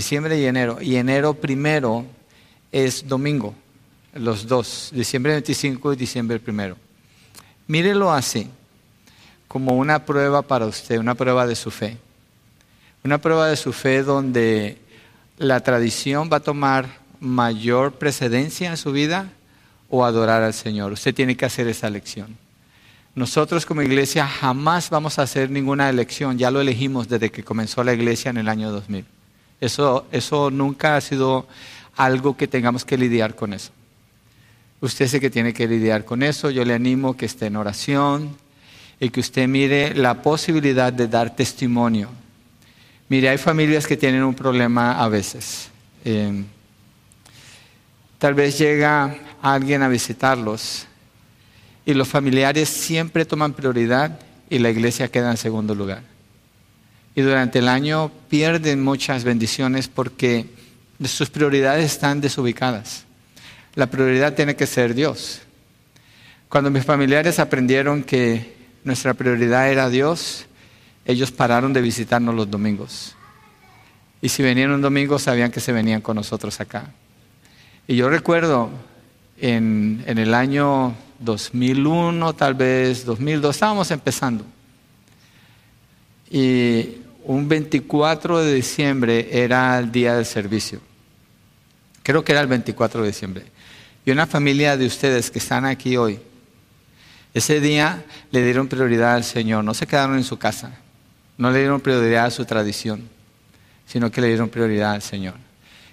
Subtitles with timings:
[0.00, 0.78] diciembre y enero.
[0.80, 2.06] Y enero primero
[2.72, 3.54] es domingo,
[4.14, 6.78] los dos, diciembre 25 y diciembre primero.
[7.66, 8.48] Mírelo así,
[9.46, 11.98] como una prueba para usted, una prueba de su fe.
[13.04, 14.78] Una prueba de su fe donde
[15.36, 16.86] la tradición va a tomar
[17.20, 19.28] mayor precedencia en su vida
[19.90, 20.92] o adorar al Señor.
[20.92, 22.38] Usted tiene que hacer esa elección.
[23.14, 27.84] Nosotros como iglesia jamás vamos a hacer ninguna elección, ya lo elegimos desde que comenzó
[27.84, 29.19] la iglesia en el año 2000.
[29.60, 31.46] Eso, eso nunca ha sido
[31.96, 33.72] algo que tengamos que lidiar con eso.
[34.80, 38.36] Usted sé que tiene que lidiar con eso, yo le animo que esté en oración
[38.98, 42.08] y que usted mire la posibilidad de dar testimonio.
[43.08, 45.68] Mire, hay familias que tienen un problema a veces.
[46.04, 46.44] Eh,
[48.18, 50.86] tal vez llega alguien a visitarlos
[51.84, 56.02] y los familiares siempre toman prioridad y la iglesia queda en segundo lugar.
[57.14, 60.46] Y durante el año pierden muchas bendiciones porque
[61.04, 63.04] sus prioridades están desubicadas.
[63.74, 65.42] La prioridad tiene que ser Dios.
[66.48, 70.46] Cuando mis familiares aprendieron que nuestra prioridad era Dios,
[71.04, 73.14] ellos pararon de visitarnos los domingos.
[74.22, 76.92] Y si venían un domingo, sabían que se venían con nosotros acá.
[77.86, 78.70] Y yo recuerdo
[79.38, 84.44] en, el año 2001, tal vez 2002, estábamos empezando.
[86.30, 90.80] Y un 24 de diciembre era el día del servicio.
[92.02, 93.44] Creo que era el 24 de diciembre.
[94.06, 96.20] Y una familia de ustedes que están aquí hoy,
[97.34, 100.72] ese día le dieron prioridad al Señor, no se quedaron en su casa,
[101.36, 103.08] no le dieron prioridad a su tradición,
[103.86, 105.34] sino que le dieron prioridad al Señor.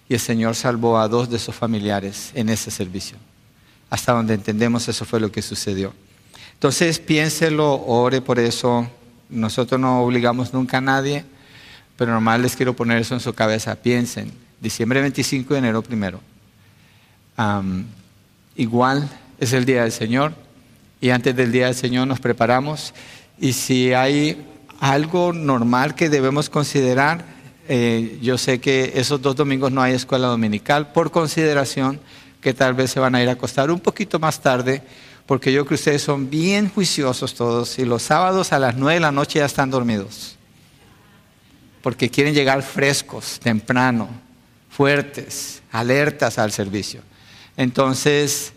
[0.09, 3.17] Y el Señor salvó a dos de sus familiares en ese servicio.
[3.89, 5.93] Hasta donde entendemos eso fue lo que sucedió.
[6.53, 8.89] Entonces piénselo, ore por eso.
[9.29, 11.25] Nosotros no obligamos nunca a nadie,
[11.97, 13.75] pero normal les quiero poner eso en su cabeza.
[13.75, 16.21] Piensen, diciembre 25 y enero primero.
[18.55, 20.33] igual es el día del Señor
[20.99, 22.93] y antes del día del Señor nos preparamos
[23.39, 24.45] y si hay
[24.79, 27.25] algo normal que debemos considerar,
[27.67, 31.99] eh, yo sé que esos dos domingos no hay escuela dominical por consideración
[32.41, 34.81] que tal vez se van a ir a acostar un poquito más tarde,
[35.27, 38.95] porque yo creo que ustedes son bien juiciosos todos y los sábados a las nueve
[38.95, 40.37] de la noche ya están dormidos,
[41.83, 44.07] porque quieren llegar frescos, temprano,
[44.69, 47.01] fuertes, alertas al servicio.
[47.57, 48.53] Entonces,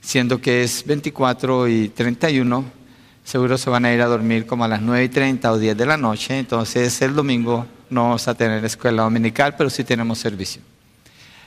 [0.00, 2.64] siendo que es 24 y 31,
[3.22, 5.76] seguro se van a ir a dormir como a las 9 y 30 o 10
[5.76, 10.18] de la noche, entonces el domingo no vamos a tener escuela dominical, pero sí tenemos
[10.18, 10.73] servicio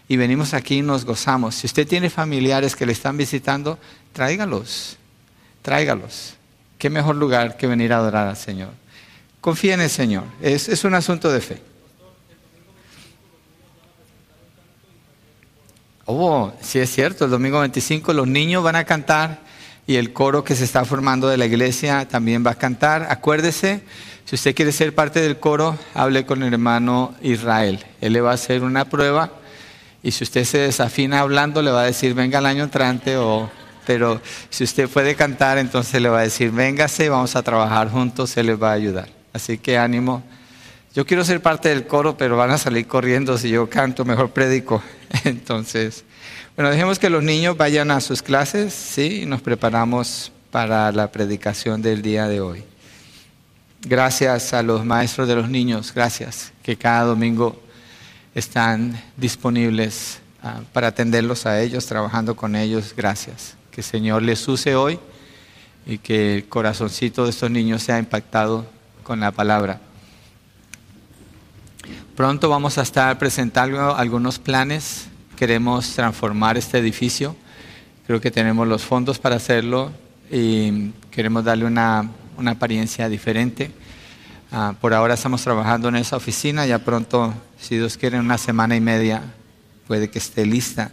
[0.07, 1.55] y venimos aquí y nos gozamos.
[1.55, 3.77] Si usted tiene familiares que le están visitando,
[4.13, 4.97] tráigalos,
[5.61, 6.35] tráigalos.
[6.77, 8.69] Qué mejor lugar que venir a adorar al Señor.
[9.41, 11.61] Confía en el Señor, es, un asunto de fe.
[16.05, 19.41] Oh, sí es cierto, el domingo 25 los niños van a cantar
[19.85, 23.07] y el coro que se está formando de la iglesia también va a cantar.
[23.09, 23.83] Acuérdese,
[24.25, 27.85] si usted quiere ser parte del coro, hable con el hermano Israel.
[27.99, 29.31] Él le va a hacer una prueba
[30.07, 33.51] y si usted se desafina hablando, le va a decir, venga el año entrante, o,
[33.85, 38.29] pero si usted puede cantar, entonces le va a decir, véngase, vamos a trabajar juntos,
[38.29, 39.09] se les va a ayudar.
[39.33, 40.23] Así que ánimo.
[40.95, 44.29] Yo quiero ser parte del coro, pero van a salir corriendo si yo canto, mejor
[44.29, 44.81] predico.
[45.25, 46.05] Entonces,
[46.55, 49.23] bueno, dejemos que los niños vayan a sus clases, ¿sí?
[49.23, 52.63] Y nos preparamos para la predicación del día de hoy.
[53.81, 57.66] Gracias a los maestros de los niños, gracias, que cada domingo
[58.37, 62.93] están disponibles ah, para atenderlos a ellos, trabajando con ellos.
[62.95, 63.55] Gracias.
[63.71, 64.99] Que el Señor les use hoy
[65.87, 68.67] y que el corazoncito de estos niños sea impactado
[69.01, 69.81] con la palabra.
[72.15, 75.07] Pronto vamos a estar presentando algunos planes.
[75.35, 77.35] Queremos transformar este edificio.
[78.05, 79.91] Creo que tenemos los fondos para hacerlo
[80.31, 83.71] y queremos darle una, una apariencia diferente.
[84.49, 88.37] Ah, por ahora estamos trabajando en esa oficina, ya pronto, si Dios quiere, en una
[88.37, 89.21] semana y media
[89.87, 90.91] puede que esté lista.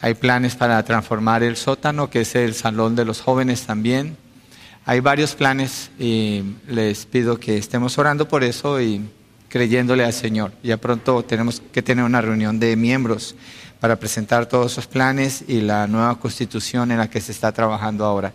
[0.00, 4.16] Hay planes para transformar el sótano, que es el salón de los jóvenes también.
[4.84, 9.04] Hay varios planes y les pido que estemos orando por eso y
[9.48, 10.52] creyéndole al Señor.
[10.62, 13.34] Ya pronto tenemos que tener una reunión de miembros
[13.80, 18.04] para presentar todos esos planes y la nueva constitución en la que se está trabajando
[18.04, 18.32] ahora.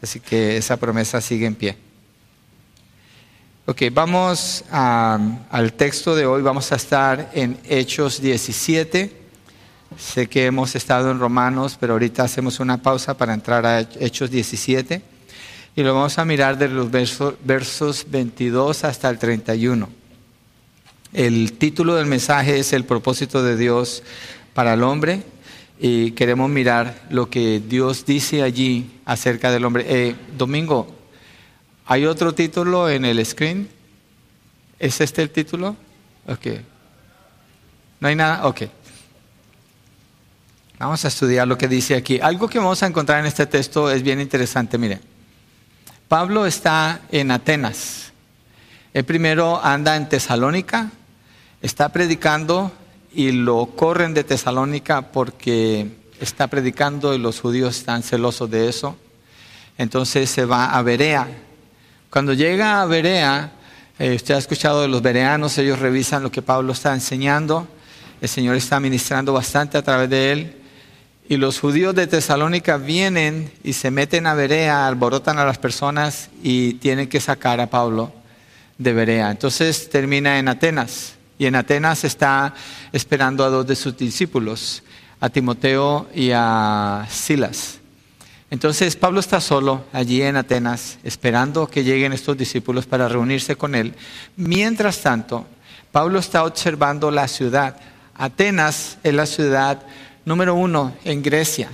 [0.00, 1.89] Así que esa promesa sigue en pie.
[3.70, 6.42] Ok, vamos al texto de hoy.
[6.42, 9.12] Vamos a estar en Hechos 17.
[9.96, 14.28] Sé que hemos estado en Romanos, pero ahorita hacemos una pausa para entrar a Hechos
[14.28, 15.00] 17.
[15.76, 19.88] Y lo vamos a mirar de los versos, versos 22 hasta el 31.
[21.12, 24.02] El título del mensaje es El propósito de Dios
[24.52, 25.22] para el hombre
[25.78, 29.86] y queremos mirar lo que Dios dice allí acerca del hombre.
[29.86, 30.99] Eh, Domingo,
[31.90, 33.68] ¿hay otro título en el screen?
[34.78, 35.74] ¿Es este el título?
[36.28, 36.46] Ok.
[37.98, 38.46] ¿No hay nada?
[38.46, 38.62] Ok.
[40.78, 42.20] Vamos a estudiar lo que dice aquí.
[42.20, 44.78] Algo que vamos a encontrar en este texto es bien interesante.
[44.78, 45.00] Mire,
[46.06, 48.12] Pablo está en Atenas.
[48.94, 50.92] El primero anda en Tesalónica,
[51.60, 52.70] está predicando
[53.12, 55.88] y lo corren de Tesalónica porque
[56.20, 58.96] está predicando y los judíos están celosos de eso.
[59.76, 61.26] Entonces se va a Berea.
[62.10, 63.52] Cuando llega a Berea,
[63.96, 67.68] eh, usted ha escuchado de los bereanos, ellos revisan lo que Pablo está enseñando.
[68.20, 70.56] El Señor está ministrando bastante a través de él.
[71.28, 76.30] Y los judíos de Tesalónica vienen y se meten a Berea, alborotan a las personas
[76.42, 78.12] y tienen que sacar a Pablo
[78.76, 79.30] de Berea.
[79.30, 81.14] Entonces termina en Atenas.
[81.38, 82.54] Y en Atenas está
[82.90, 84.82] esperando a dos de sus discípulos,
[85.20, 87.79] a Timoteo y a Silas.
[88.50, 93.76] Entonces Pablo está solo allí en Atenas, esperando que lleguen estos discípulos para reunirse con
[93.76, 93.94] él.
[94.36, 95.46] Mientras tanto,
[95.92, 97.76] Pablo está observando la ciudad.
[98.14, 99.82] Atenas es la ciudad
[100.24, 101.70] número uno en Grecia.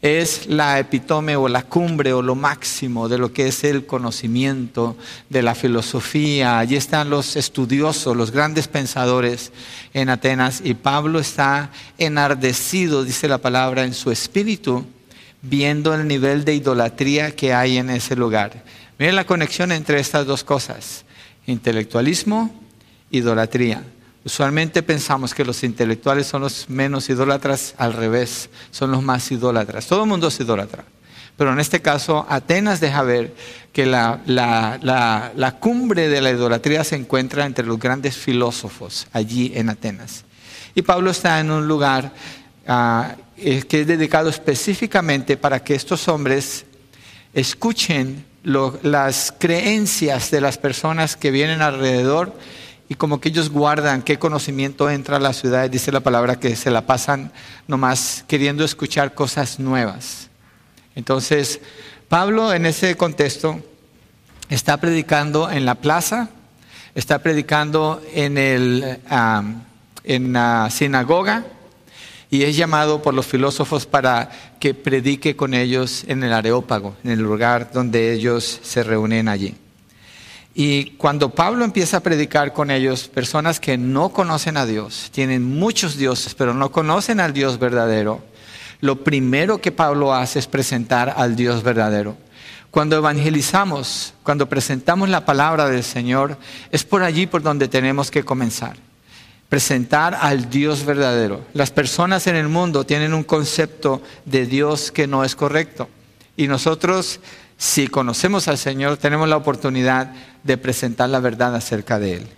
[0.00, 4.96] Es la epitome o la cumbre o lo máximo de lo que es el conocimiento
[5.28, 6.58] de la filosofía.
[6.58, 9.52] Allí están los estudiosos, los grandes pensadores
[9.92, 14.84] en Atenas y Pablo está enardecido, dice la palabra, en su espíritu,
[15.42, 18.62] viendo el nivel de idolatría que hay en ese lugar.
[18.98, 21.04] Miren la conexión entre estas dos cosas,
[21.46, 22.54] intelectualismo,
[23.10, 23.82] idolatría.
[24.24, 29.86] Usualmente pensamos que los intelectuales son los menos idólatras, al revés, son los más idólatras.
[29.86, 30.84] Todo el mundo es idólatra.
[31.36, 33.34] Pero en este caso, Atenas deja ver
[33.72, 34.20] que la,
[35.58, 40.24] cumbre de la idolatría se encuentra entre los grandes filósofos allí en Atenas.
[40.74, 42.12] Y Pablo está en un lugar
[42.68, 46.64] ah, que es dedicado específicamente para que estos hombres
[47.34, 52.36] escuchen las creencias de las personas que vienen alrededor
[52.88, 56.54] y como que ellos guardan qué conocimiento entra a la ciudad, dice la palabra que
[56.56, 57.32] se la pasan
[57.66, 60.28] nomás queriendo escuchar cosas nuevas.
[60.94, 61.60] Entonces,
[62.08, 63.60] Pablo en ese contexto
[64.50, 66.28] está predicando en la plaza,
[66.94, 68.98] está predicando en, el,
[70.04, 71.44] en la sinagoga
[72.32, 77.10] y es llamado por los filósofos para que predique con ellos en el Areópago, en
[77.10, 79.54] el lugar donde ellos se reúnen allí.
[80.54, 85.44] Y cuando Pablo empieza a predicar con ellos, personas que no conocen a Dios, tienen
[85.44, 88.24] muchos dioses, pero no conocen al Dios verdadero,
[88.80, 92.16] lo primero que Pablo hace es presentar al Dios verdadero.
[92.70, 96.38] Cuando evangelizamos, cuando presentamos la palabra del Señor,
[96.70, 98.78] es por allí por donde tenemos que comenzar.
[99.52, 101.44] Presentar al Dios verdadero.
[101.52, 105.90] Las personas en el mundo tienen un concepto de Dios que no es correcto.
[106.38, 107.20] Y nosotros
[107.58, 112.28] si conocemos al Señor, tenemos la oportunidad de presentar la verdad acerca de Él.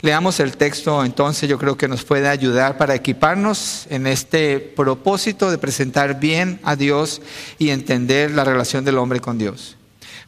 [0.00, 5.52] Leamos el texto, entonces yo creo que nos puede ayudar para equiparnos en este propósito
[5.52, 7.22] de presentar bien a Dios
[7.60, 9.76] y entender la relación del hombre con Dios.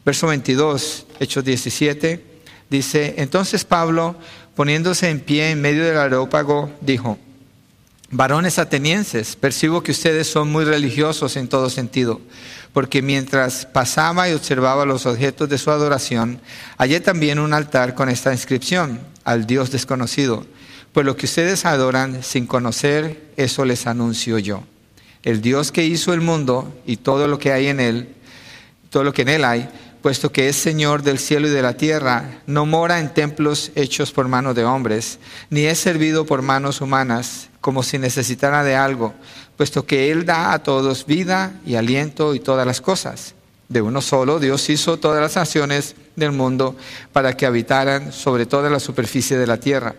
[0.05, 2.23] Verso 22, Hechos 17,
[2.69, 4.15] dice, entonces Pablo,
[4.59, 7.17] poniéndose en pie en medio del areópago, dijo,
[8.11, 12.19] varones atenienses, percibo que ustedes son muy religiosos en todo sentido
[12.73, 16.41] porque mientras pasaba y observaba los objetos de su adoración,
[16.77, 20.45] hallé también un altar con esta inscripción, al Dios desconocido.
[20.91, 24.65] Pues lo que ustedes adoran sin conocer, eso les anuncio yo.
[25.23, 28.09] El Dios que hizo el mundo y todo lo que hay en él,
[28.89, 29.69] todo lo que en él hay,
[30.01, 34.11] puesto que es Señor del cielo y de la tierra, no mora en templos hechos
[34.11, 39.13] por manos de hombres, ni es servido por manos humanas, como si necesitara de algo,
[39.57, 43.35] puesto que Él da a todos vida y aliento y todas las cosas.
[43.67, 46.75] De uno solo Dios hizo todas las naciones del mundo
[47.13, 49.95] para que habitaran sobre toda la superficie de la tierra,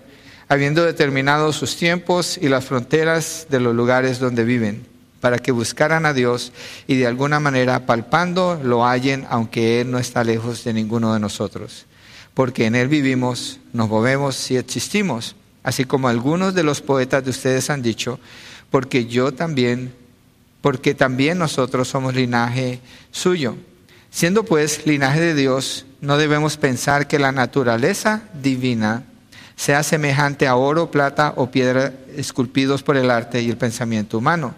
[0.48, 4.86] habiendo determinado sus tiempos y las fronteras de los lugares donde viven,
[5.20, 6.52] para que buscaran a Dios
[6.86, 11.20] y de alguna manera palpando lo hallen, aunque Él no está lejos de ninguno de
[11.20, 11.86] nosotros.
[12.34, 17.30] Porque en Él vivimos, nos movemos y existimos, así como algunos de los poetas de
[17.30, 18.18] ustedes han dicho,
[18.70, 19.92] porque yo también,
[20.62, 23.56] porque también nosotros somos linaje suyo.
[24.10, 29.04] Siendo pues linaje de Dios, no debemos pensar que la naturaleza divina
[29.54, 34.54] sea semejante a oro, plata o piedra esculpidos por el arte y el pensamiento humano.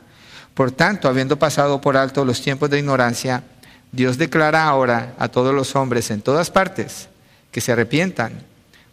[0.55, 3.43] Por tanto, habiendo pasado por alto los tiempos de ignorancia,
[3.91, 7.09] Dios declara ahora a todos los hombres en todas partes
[7.51, 8.53] que se arrepientan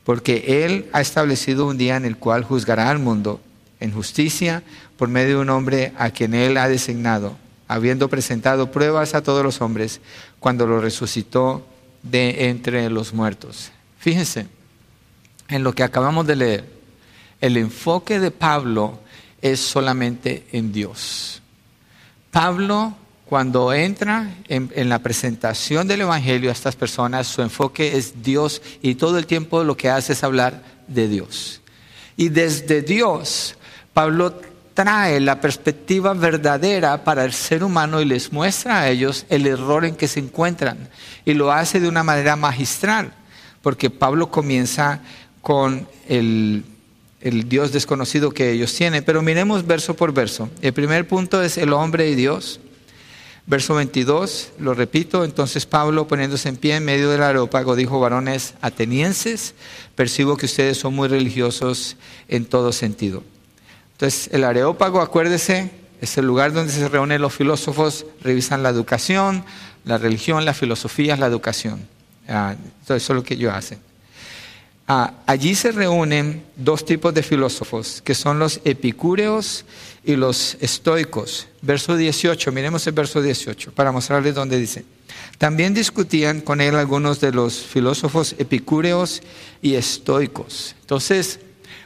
[0.10, 3.40] porque Él ha establecido un día en el cual juzgará al mundo
[3.80, 4.64] en justicia
[4.98, 7.38] por medio de un hombre a quien Él ha designado,
[7.68, 10.02] habiendo presentado pruebas a todos los hombres
[10.40, 11.64] cuando lo resucitó
[12.02, 13.72] de entre los muertos.
[14.00, 14.48] Fíjense
[15.48, 16.66] en lo que acabamos de leer.
[17.40, 19.00] El enfoque de Pablo
[19.44, 21.42] es solamente en Dios.
[22.32, 22.94] Pablo,
[23.26, 28.96] cuando entra en, la presentación del Evangelio a estas personas, su enfoque es Dios y
[28.96, 31.62] todo el tiempo lo que hace es hablar de Dios.
[32.18, 33.56] Y desde Dios,
[33.94, 34.40] Pablo
[34.74, 39.86] trae la perspectiva verdadera para el ser humano y les muestra a ellos el error
[39.86, 40.90] en que se encuentran.
[41.26, 43.14] Y lo hace de una manera magistral,
[43.62, 45.02] porque Pablo comienza
[45.42, 46.64] con el
[47.22, 49.04] el Dios desconocido que ellos tienen.
[49.04, 50.50] Pero miremos verso por verso.
[50.62, 52.60] El primer punto es el hombre y Dios.
[53.50, 58.54] Verso 22, lo repito, entonces Pablo poniéndose en pie en medio del areópago dijo, varones
[58.62, 59.56] atenienses,
[59.96, 61.98] percibo que ustedes son muy religiosos
[62.28, 63.24] en todo sentido.
[63.94, 69.44] Entonces el areópago, acuérdese, es el lugar donde se reúnen los filósofos, revisan la educación,
[69.84, 71.88] la religión, la filosofía, la educación.
[72.28, 73.89] Ah, eso es lo que ellos hacen.
[74.92, 79.64] Ah, allí se reúnen dos tipos de filósofos, que son los epicúreos
[80.04, 81.48] y los estoicos.
[81.62, 84.84] Verso 18, miremos el verso 18 para mostrarles dónde dice.
[85.38, 89.22] También discutían con él algunos de los filósofos epicúreos
[89.62, 90.74] y estoicos.
[90.82, 91.40] Entonces,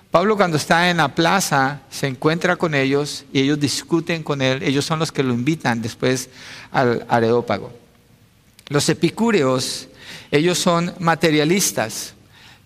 [0.09, 4.63] Pablo cuando está en la plaza se encuentra con ellos y ellos discuten con él.
[4.63, 6.29] Ellos son los que lo invitan después
[6.71, 7.73] al areópago.
[8.69, 9.89] Los epicúreos,
[10.31, 12.13] ellos son materialistas.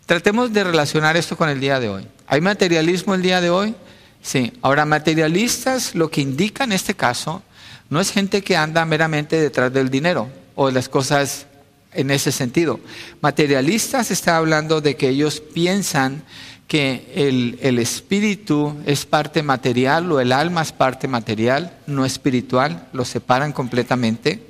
[0.07, 2.07] Tratemos de relacionar esto con el día de hoy.
[2.27, 3.75] ¿Hay materialismo el día de hoy?
[4.21, 4.53] Sí.
[4.61, 7.43] Ahora, materialistas lo que indica en este caso
[7.89, 11.47] no es gente que anda meramente detrás del dinero o de las cosas
[11.91, 12.79] en ese sentido.
[13.19, 16.23] Materialistas está hablando de que ellos piensan
[16.69, 22.87] que el, el, espíritu es parte material o el alma es parte material, no espiritual,
[22.93, 24.41] lo separan completamente.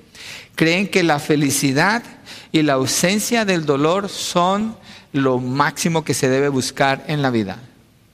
[0.54, 2.04] Creen que la felicidad
[2.52, 4.76] y la ausencia del dolor son
[5.18, 7.58] lo máximo que se debe buscar en la vida.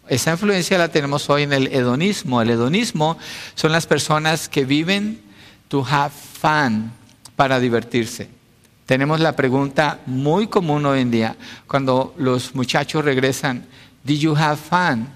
[0.08, 2.42] Esa influencia la tenemos hoy en el hedonismo.
[2.42, 3.18] El hedonismo
[3.56, 5.22] son las personas que viven
[5.70, 6.92] to have fun,
[7.36, 8.30] para divertirse.
[8.86, 11.36] Tenemos la pregunta muy común hoy en día
[11.68, 13.66] cuando los muchachos regresan,
[14.04, 15.08] ¿Did you have fun?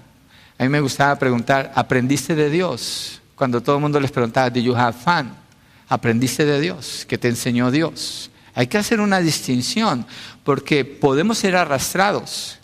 [0.58, 3.20] A mí me gustaba preguntar, ¿aprendiste de Dios?
[3.34, 5.30] Cuando todo el mundo les preguntaba, ¿Did you have fun?
[5.88, 7.04] ¿Aprendiste de Dios?
[7.06, 8.30] ¿Qué te enseñó Dios?
[8.54, 10.04] Hay que hacer una distinción
[10.48, 12.56] porque podemos ser arrastrados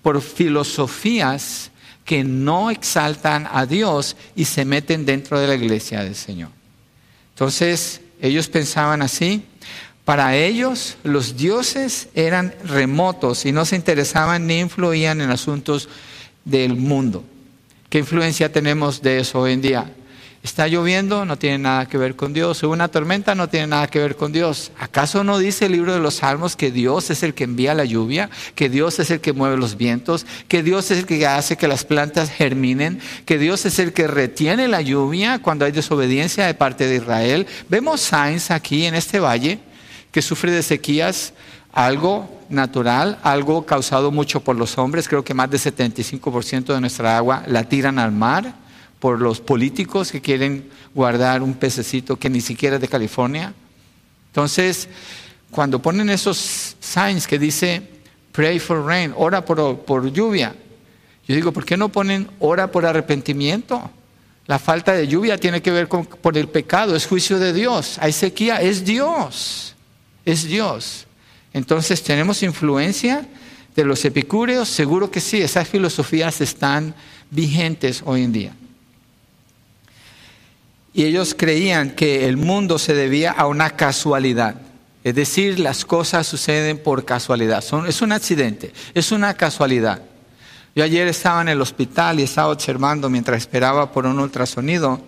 [0.00, 1.72] por filosofías
[2.04, 6.50] que no exaltan a Dios y se meten dentro de la iglesia del Señor.
[7.30, 9.42] Entonces, ellos pensaban así.
[10.04, 15.88] Para ellos, los dioses eran remotos y no se interesaban ni influían en asuntos
[16.44, 17.24] del mundo.
[17.88, 19.92] ¿Qué influencia tenemos de eso hoy en día?
[20.42, 22.64] Está lloviendo, no tiene nada que ver con Dios.
[22.64, 24.72] Hubo una tormenta, no tiene nada que ver con Dios.
[24.76, 27.84] ¿Acaso no dice el libro de los Salmos que Dios es el que envía la
[27.84, 31.56] lluvia, que Dios es el que mueve los vientos, que Dios es el que hace
[31.56, 36.46] que las plantas germinen, que Dios es el que retiene la lluvia cuando hay desobediencia
[36.46, 37.46] de parte de Israel?
[37.68, 39.60] Vemos signs aquí en este valle
[40.10, 41.34] que sufre de sequías,
[41.72, 45.08] algo natural, algo causado mucho por los hombres.
[45.08, 48.61] Creo que más del 75% de nuestra agua la tiran al mar
[49.02, 53.52] por los políticos que quieren guardar un pececito que ni siquiera es de California.
[54.28, 54.88] Entonces,
[55.50, 57.82] cuando ponen esos signs que dice
[58.30, 60.54] pray for rain, ora por, por lluvia,
[61.26, 63.90] yo digo, ¿por qué no ponen ora por arrepentimiento?
[64.46, 67.98] La falta de lluvia tiene que ver con por el pecado, es juicio de Dios.
[68.00, 69.74] Hay sequía, es Dios,
[70.24, 71.08] es Dios.
[71.52, 73.26] Entonces, ¿tenemos influencia
[73.74, 74.68] de los epicúreos?
[74.68, 76.94] Seguro que sí, esas filosofías están
[77.32, 78.52] vigentes hoy en día.
[80.94, 84.56] Y ellos creían que el mundo se debía a una casualidad.
[85.04, 87.64] Es decir, las cosas suceden por casualidad.
[87.86, 90.02] es un accidente, es una casualidad.
[90.74, 95.00] Yo ayer estaba en el hospital y estaba observando mientras esperaba por un ultrasonido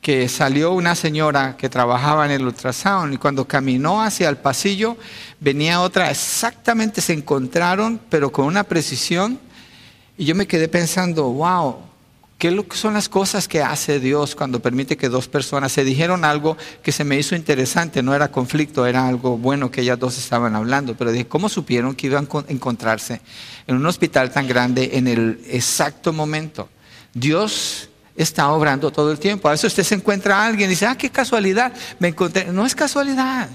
[0.00, 4.96] que salió una señora que trabajaba en el ultrasound y cuando caminó hacia el pasillo
[5.40, 9.40] venía otra, exactamente se encontraron, pero con una precisión.
[10.16, 11.78] Y yo me quedé pensando, wow,
[12.38, 16.58] ¿Qué son las cosas que hace Dios cuando permite que dos personas se dijeron algo
[16.82, 18.02] que se me hizo interesante?
[18.02, 21.94] No era conflicto, era algo bueno que ellas dos estaban hablando, pero dije, ¿cómo supieron
[21.94, 23.22] que iban a encontrarse
[23.66, 26.68] en un hospital tan grande en el exacto momento?
[27.14, 29.48] Dios está obrando todo el tiempo.
[29.48, 32.52] A veces usted se encuentra a alguien y dice, ah, qué casualidad, me encontré.
[32.52, 33.48] No es casualidad.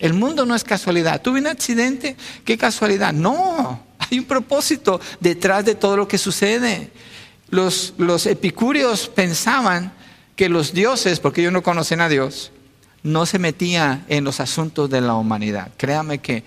[0.00, 1.22] El mundo no es casualidad.
[1.22, 3.12] Tuve un accidente, qué casualidad.
[3.12, 6.90] No, Hay un propósito detrás de todo lo que sucede.
[7.50, 9.92] Los, epicúreos pensaban
[10.34, 12.52] que los dioses, porque ellos no conocen a Dios,
[13.02, 15.70] no se metía en los asuntos de la humanidad.
[15.76, 16.42] Créame que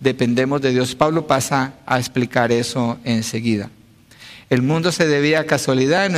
[0.00, 0.94] dependemos de Dios.
[0.94, 3.70] Pablo pasa a explicar eso enseguida.
[4.50, 6.10] El mundo se debía a casualidad,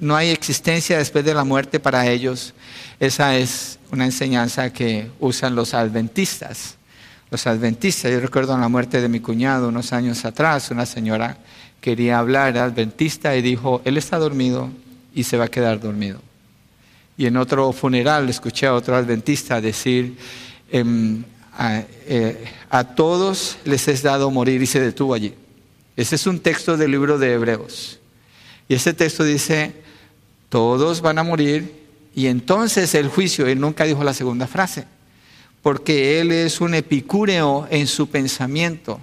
[0.00, 2.54] no, hay existencia después de la muerte para ellos.
[3.00, 6.76] Esa es una enseñanza que usan los adventistas.
[7.30, 11.38] Los adventistas, yo recuerdo la muerte de mi cuñado unos años atrás, una señora
[11.86, 14.70] quería hablar, era adventista, y dijo, él está dormido
[15.14, 16.20] y se va a quedar dormido.
[17.16, 20.16] Y en otro funeral escuché a otro adventista decir,
[20.72, 21.22] em,
[22.08, 25.32] eh, a, todos les es dado morir y se detuvo allí.
[25.94, 28.00] Ese es un texto del libro de Hebreos.
[28.68, 29.72] Y ese texto dice,
[30.48, 31.72] todos van a morir
[32.16, 34.86] y entonces el juicio, él nunca dijo la segunda frase,
[35.62, 38.98] porque él es un epicúreo en su pensamiento.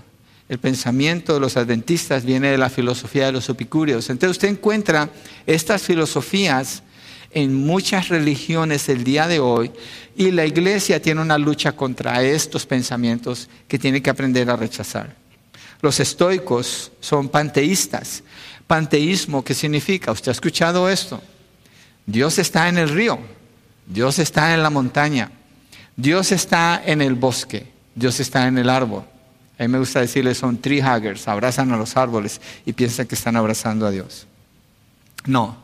[0.49, 4.09] El pensamiento de los adventistas viene de la filosofía de los epicúreos.
[4.09, 5.09] Entonces usted encuentra
[5.45, 6.83] estas filosofías
[7.31, 9.71] en muchas religiones el día de hoy
[10.15, 15.15] y la iglesia tiene una lucha contra estos pensamientos que tiene que aprender a rechazar.
[15.81, 18.23] Los estoicos son panteístas.
[18.67, 20.11] Panteísmo, ¿qué significa?
[20.11, 21.21] ¿Usted ha escuchado esto?
[22.05, 23.19] Dios está en el río,
[23.85, 25.31] Dios está en la montaña,
[25.95, 29.03] Dios está en el bosque, Dios está en el árbol.
[29.57, 33.15] A mí me gusta decirle, son tree huggers, abrazan a los árboles y piensan que
[33.15, 34.25] están abrazando a Dios.
[35.25, 35.57] No,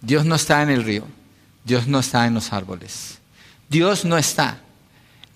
[0.00, 1.04] Dios no está en el río,
[1.64, 3.18] Dios no está en los árboles,
[3.68, 4.60] Dios no está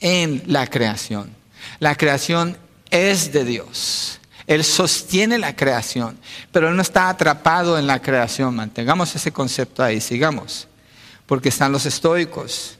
[0.00, 1.30] en la creación.
[1.78, 2.56] La creación
[2.90, 4.20] es de Dios.
[4.46, 6.18] Él sostiene la creación,
[6.52, 8.54] pero Él no está atrapado en la creación.
[8.54, 10.68] Mantengamos ese concepto ahí, sigamos,
[11.26, 12.76] porque están los estoicos.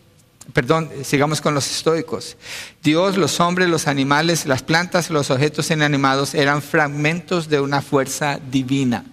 [0.53, 2.37] Perdón, sigamos con los estoicos.
[2.83, 8.39] Dios, los hombres, los animales, las plantas, los objetos inanimados eran fragmentos de una fuerza
[8.51, 9.05] divina.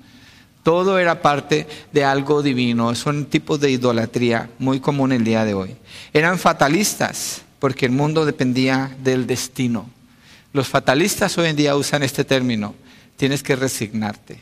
[0.63, 2.91] Todo era parte de algo divino.
[2.91, 5.75] Es un tipo de idolatría muy común el día de hoy.
[6.13, 9.89] Eran fatalistas porque el mundo dependía del destino.
[10.53, 12.75] Los fatalistas hoy en día usan este término.
[13.15, 14.41] Tienes que resignarte.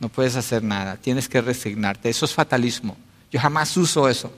[0.00, 0.96] No puedes hacer nada.
[0.96, 2.08] Tienes que resignarte.
[2.08, 2.96] Eso es fatalismo.
[3.30, 4.32] Yo jamás uso eso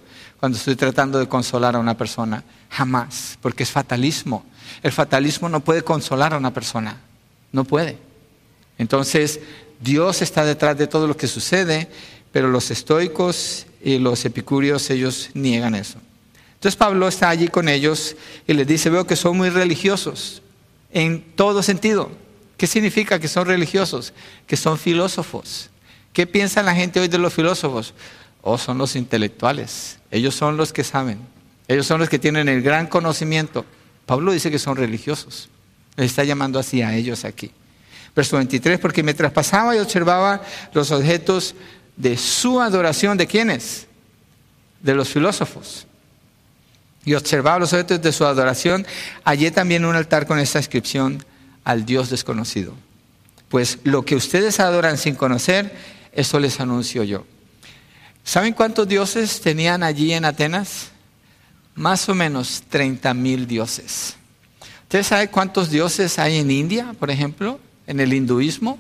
[0.45, 2.45] cuando estoy tratando de consolar a una persona.
[2.69, 3.39] Jamás.
[3.41, 4.45] Porque es fatalismo.
[4.83, 7.01] El fatalismo no puede consolar a una persona.
[7.51, 7.97] No puede.
[8.77, 9.41] Entonces,
[9.81, 11.89] Dios está detrás de todo lo que sucede,
[12.31, 15.99] pero los estoicos y los epicúreos, ellos niegan eso.
[16.57, 18.15] Entonces Pablo está allí con ellos
[18.47, 20.43] y les dice, veo que son muy religiosos,
[20.91, 22.11] en todo sentido.
[22.59, 24.13] ¿Qué significa que son religiosos?
[24.47, 25.71] Que son filósofos.
[26.13, 27.95] ¿Qué piensa la gente hoy de los filósofos?
[28.47, 29.99] Oh, son los intelectuales.
[30.11, 31.19] Ellos son los que saben.
[31.67, 33.65] Ellos son los que tienen el gran conocimiento.
[34.05, 35.49] Pablo dice que son religiosos.
[35.97, 37.51] Les está llamando así a ellos aquí.
[38.15, 40.43] Verso 23, porque me traspasaba y observaba
[40.75, 41.55] los objetos
[41.97, 43.87] de su adoración, ¿de quiénes?
[44.83, 45.87] De los filósofos.
[47.07, 48.87] Y observaba los objetos de su adoración,
[49.25, 51.25] hallé también un altar con esta inscripción
[51.65, 52.75] al Dios desconocido.
[53.49, 55.75] Pues lo que ustedes adoran sin conocer,
[56.13, 57.25] eso les anuncio yo.
[58.25, 60.89] ¿Saben cuántos dioses tenían allí en Atenas?
[61.75, 64.17] Más o menos 30 mil dioses.
[64.83, 67.61] ¿Ustedes saben cuántos dioses hay en India, por ejemplo?
[67.87, 68.79] en el hinduismo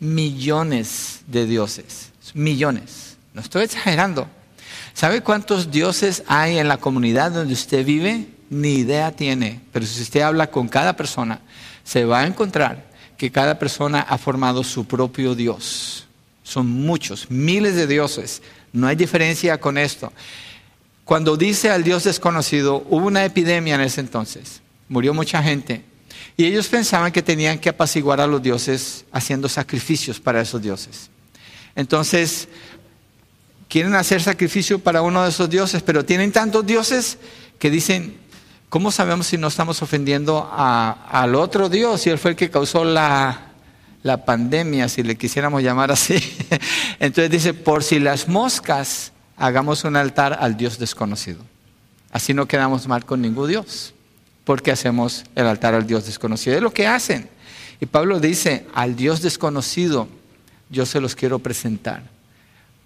[0.00, 3.16] millones de dioses, millones.
[3.34, 4.26] No estoy exagerando.
[4.94, 8.26] ¿Sabe cuántos dioses hay en la comunidad donde usted vive?
[8.50, 9.60] Ni idea tiene.
[9.72, 11.40] Pero si usted habla con cada persona,
[11.84, 16.06] se va a encontrar que cada persona ha formado su propio Dios.
[16.42, 18.42] Son muchos, miles de dioses.
[18.72, 20.12] No hay diferencia con esto.
[21.04, 24.62] Cuando dice al Dios desconocido, hubo una epidemia en ese entonces.
[24.88, 25.84] Murió mucha gente.
[26.36, 31.10] Y ellos pensaban que tenían que apaciguar a los dioses haciendo sacrificios para esos dioses.
[31.74, 32.48] Entonces,
[33.68, 37.18] quieren hacer sacrificio para uno de esos dioses, pero tienen tantos dioses
[37.58, 38.16] que dicen,
[38.68, 42.06] ¿cómo sabemos si no estamos ofendiendo al otro dios?
[42.06, 43.51] Y él fue el que causó la,
[44.02, 46.16] la pandemia, si le quisiéramos llamar así.
[47.00, 51.40] Entonces dice, por si las moscas, hagamos un altar al dios desconocido.
[52.12, 53.94] Así no quedamos mal con ningún dios
[54.44, 56.56] porque hacemos el altar al Dios desconocido.
[56.56, 57.28] Es lo que hacen.
[57.80, 60.08] Y Pablo dice, al Dios desconocido
[60.70, 62.02] yo se los quiero presentar.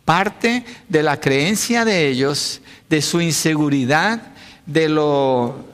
[0.05, 4.23] Parte de la creencia de ellos, de su inseguridad,
[4.67, 5.65] de lo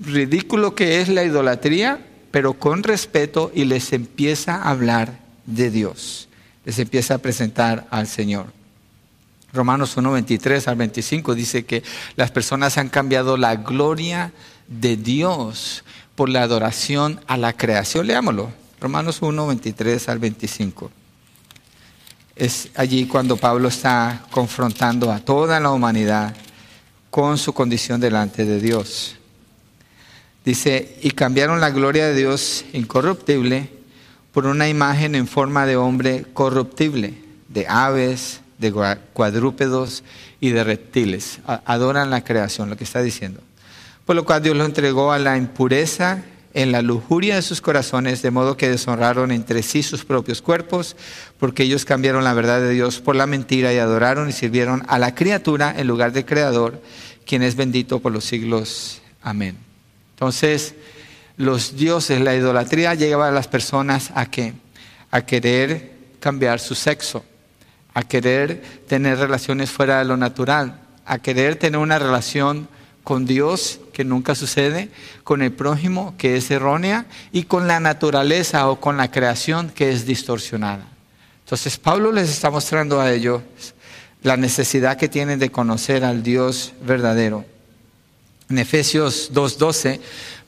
[0.00, 2.00] ridículo que es la idolatría,
[2.32, 6.28] pero con respeto y les empieza a hablar de Dios.
[6.64, 8.46] Les empieza a presentar al Señor.
[9.52, 11.82] Romanos 1, 23 al 25 dice que
[12.16, 14.32] las personas han cambiado la gloria
[14.66, 18.06] de Dios por la adoración a la creación.
[18.06, 18.50] Leámoslo.
[18.80, 20.90] Romanos 1, 23 al 25.
[22.34, 26.34] Es allí cuando Pablo está confrontando a toda la humanidad
[27.10, 29.16] con su condición delante de Dios.
[30.44, 33.70] Dice, y cambiaron la gloria de Dios incorruptible
[34.32, 37.14] por una imagen en forma de hombre corruptible,
[37.48, 38.72] de aves, de
[39.12, 40.02] cuadrúpedos
[40.40, 41.40] y de reptiles.
[41.46, 43.40] Adoran la creación, lo que está diciendo.
[44.04, 46.24] Por lo cual Dios lo entregó a la impureza
[46.54, 50.96] en la lujuria de sus corazones, de modo que deshonraron entre sí sus propios cuerpos,
[51.38, 54.98] porque ellos cambiaron la verdad de Dios por la mentira y adoraron y sirvieron a
[54.98, 56.82] la criatura en lugar del Creador,
[57.24, 59.00] quien es bendito por los siglos.
[59.22, 59.71] Amén.
[60.22, 60.76] Entonces,
[61.36, 64.54] los dioses, la idolatría lleva a las personas a que
[65.10, 67.24] a querer cambiar su sexo,
[67.92, 72.68] a querer tener relaciones fuera de lo natural, a querer tener una relación
[73.02, 74.90] con Dios que nunca sucede,
[75.24, 79.90] con el prójimo que es errónea y con la naturaleza o con la creación que
[79.90, 80.86] es distorsionada.
[81.44, 83.42] Entonces Pablo les está mostrando a ellos
[84.22, 87.44] la necesidad que tienen de conocer al Dios verdadero.
[88.50, 90.00] En Efesios 2.12,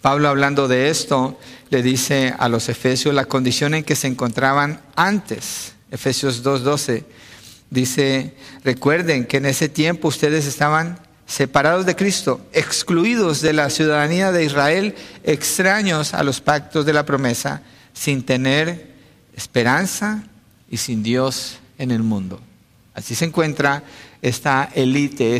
[0.02, 1.38] Pablo hablando de esto,
[1.70, 5.72] le dice a los Efesios la condición en que se encontraban antes.
[5.90, 7.04] Efesios 2.12
[7.70, 14.30] dice, recuerden que en ese tiempo ustedes estaban separados de Cristo, excluidos de la ciudadanía
[14.33, 18.94] de Israel, extraños a los pactos de la promesa, sin tener
[19.35, 20.24] esperanza
[20.70, 22.40] y sin Dios en el mundo.
[22.94, 23.83] Así se encuentra
[24.22, 25.37] esta élite,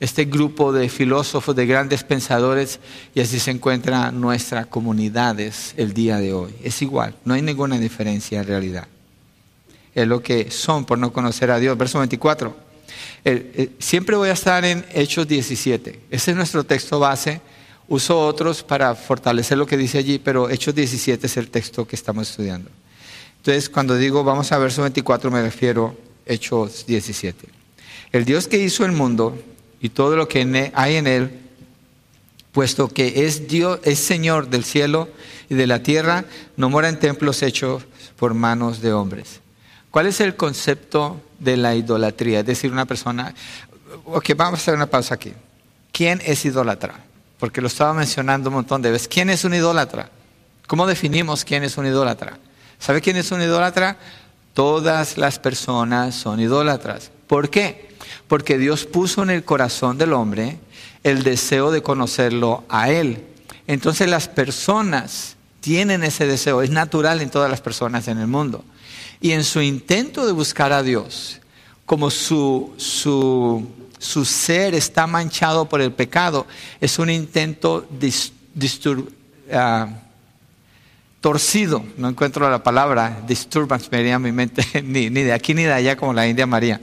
[0.00, 2.78] este grupo de filósofos, de grandes pensadores,
[3.14, 6.54] y así se encuentran nuestras comunidades el día de hoy.
[6.62, 8.86] Es igual, no hay ninguna diferencia en realidad.
[9.94, 11.76] Es lo que son por no conocer a Dios.
[11.76, 12.56] Verso 24.
[13.24, 16.00] Eh, siempre voy a estar en Hechos 17.
[16.10, 17.40] Ese es nuestro texto base.
[17.88, 21.96] Uso otros para fortalecer lo que dice allí, pero Hechos 17 es el texto que
[21.96, 22.70] estamos estudiando.
[23.38, 25.96] Entonces, cuando digo vamos a verso 24, me refiero
[26.28, 27.48] a Hechos 17.
[28.12, 29.36] El Dios que hizo el mundo
[29.80, 31.38] y todo lo que e, hay en él,
[32.52, 35.08] puesto que es Dios, es Señor del cielo
[35.48, 36.24] y de la tierra,
[36.56, 37.84] no mora en templos hechos
[38.16, 39.40] por manos de hombres.
[39.90, 42.40] ¿Cuál es el concepto de la idolatría?
[42.40, 43.34] Es decir, una persona...
[44.04, 45.32] Ok, vamos a hacer una pausa aquí.
[45.92, 47.00] ¿Quién es idólatra?
[47.38, 49.08] Porque lo estaba mencionando un montón de veces.
[49.08, 50.10] ¿Quién es un idólatra?
[50.66, 52.38] ¿Cómo definimos quién es un idólatra?
[52.78, 53.96] ¿Sabe quién es un idólatra?
[54.52, 57.10] Todas las personas son idólatras.
[57.26, 57.87] ¿Por qué?
[58.28, 60.58] Porque Dios puso en el corazón del hombre
[61.02, 63.24] el deseo de conocerlo a Él.
[63.66, 68.64] Entonces las personas tienen ese deseo, es natural en todas las personas en el mundo.
[69.20, 71.40] Y en su intento de buscar a Dios,
[71.84, 76.46] como su, su, ser está manchado por el pecado,
[76.80, 77.88] es un intento
[79.52, 79.88] ah,
[81.20, 85.64] torcido, no encuentro la palabra, disturbance me a mi mente, ni, ni de aquí ni
[85.64, 86.80] de allá como la India María,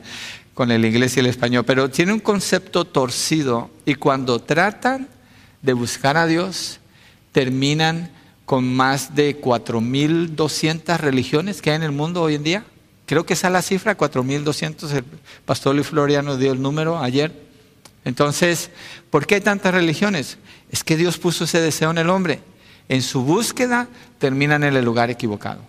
[0.56, 5.08] con el inglés y el español, pero tiene un concepto torcido y cuando tratan
[5.62, 6.80] de buscar a Dios,
[7.32, 8.10] terminan
[8.46, 12.66] con más de 4.200 religiones que hay en el mundo hoy en día.
[13.06, 14.92] Creo que esa es la cifra, 4.200.
[14.92, 15.04] El
[15.46, 17.34] pastor Luis Floriano dio el número ayer.
[18.06, 18.72] Entonces,
[19.10, 20.38] ¿por qué hay tantas religiones?
[20.72, 22.40] Es que Dios puso ese deseo en el hombre.
[22.88, 23.90] En su búsqueda
[24.20, 25.62] terminan en el lugar equivocado,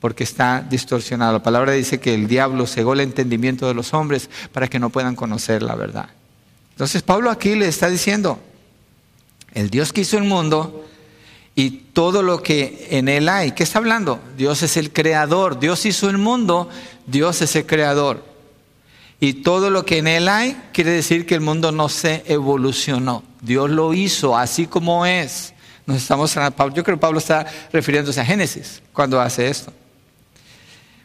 [0.00, 1.34] porque está distorsionado.
[1.34, 4.90] La palabra dice que el diablo cegó el entendimiento de los hombres para que no
[4.90, 6.08] puedan conocer la verdad.
[6.72, 8.40] Entonces Pablo aquí le está diciendo,
[9.52, 10.86] el Dios que hizo el mundo
[11.54, 13.52] y todo lo que en él hay.
[13.52, 14.20] ¿Qué está hablando?
[14.36, 16.70] Dios es el creador, Dios hizo el mundo,
[17.06, 18.24] Dios es el creador.
[19.18, 23.22] Y todo lo que en él hay quiere decir que el mundo no se evolucionó.
[23.42, 25.52] Dios lo hizo así como es.
[25.84, 29.72] Nos estamos, yo creo que Pablo está refiriéndose a Génesis cuando hace esto.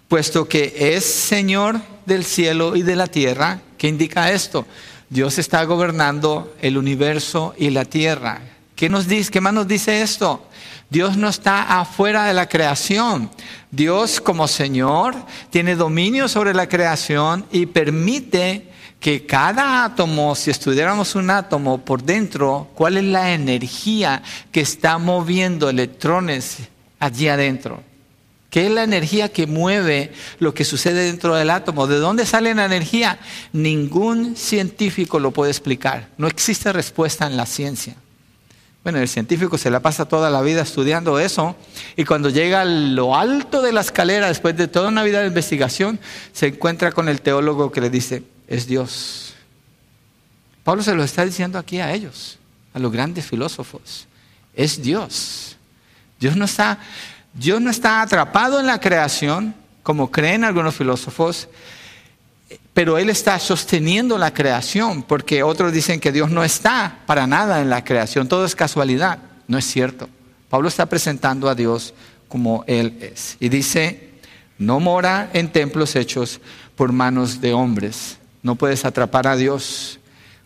[0.08, 4.65] Puesto que es Señor del cielo y de la tierra, ¿qué indica esto?
[5.10, 8.41] Dios está gobernando el universo y la tierra.
[8.76, 9.32] ¿Qué nos dice?
[9.32, 10.48] ¿Qué más nos dice esto?
[10.89, 13.32] Dios no está afuera de la creación.
[13.72, 15.15] Dios como Señor
[15.50, 22.04] tiene dominio sobre la creación y permite que cada átomo, si estudiáramos un átomo por
[22.04, 26.58] dentro, cuál es la energía que está moviendo electrones
[27.00, 27.84] allí adentro.
[28.56, 31.88] ¿Qué es la energía que mueve lo que sucede dentro del átomo?
[31.88, 33.20] ¿De dónde sale la energía?
[33.52, 36.08] Ningún científico lo puede explicar.
[36.18, 37.98] No existe respuesta en la ciencia.
[38.82, 41.58] Bueno, el científico se la pasa toda la vida estudiando eso
[41.98, 45.28] y cuando llega a lo alto de la escalera, después de toda una vida de
[45.28, 46.00] investigación,
[46.32, 49.34] se encuentra con el teólogo que le dice, es Dios.
[50.63, 52.39] Pablo se lo está diciendo aquí a ellos,
[52.74, 54.08] a los grandes filósofos,
[54.56, 55.58] es Dios.
[56.22, 56.80] Dios no está,
[57.36, 61.50] Dios no está atrapado en la creación, como creen algunos filósofos,
[62.74, 67.62] pero Él está sosteniendo la creación, porque otros dicen que Dios no está para nada
[67.62, 69.19] en la creación, todo es casualidad.
[69.48, 70.10] No es cierto.
[70.50, 71.93] Pablo está presentando a Dios
[72.30, 73.36] como Él es.
[73.39, 74.12] Y dice,
[74.58, 76.39] no mora en templos hechos
[76.76, 78.17] por manos de hombres.
[78.43, 80.00] No puedes atrapar a Dios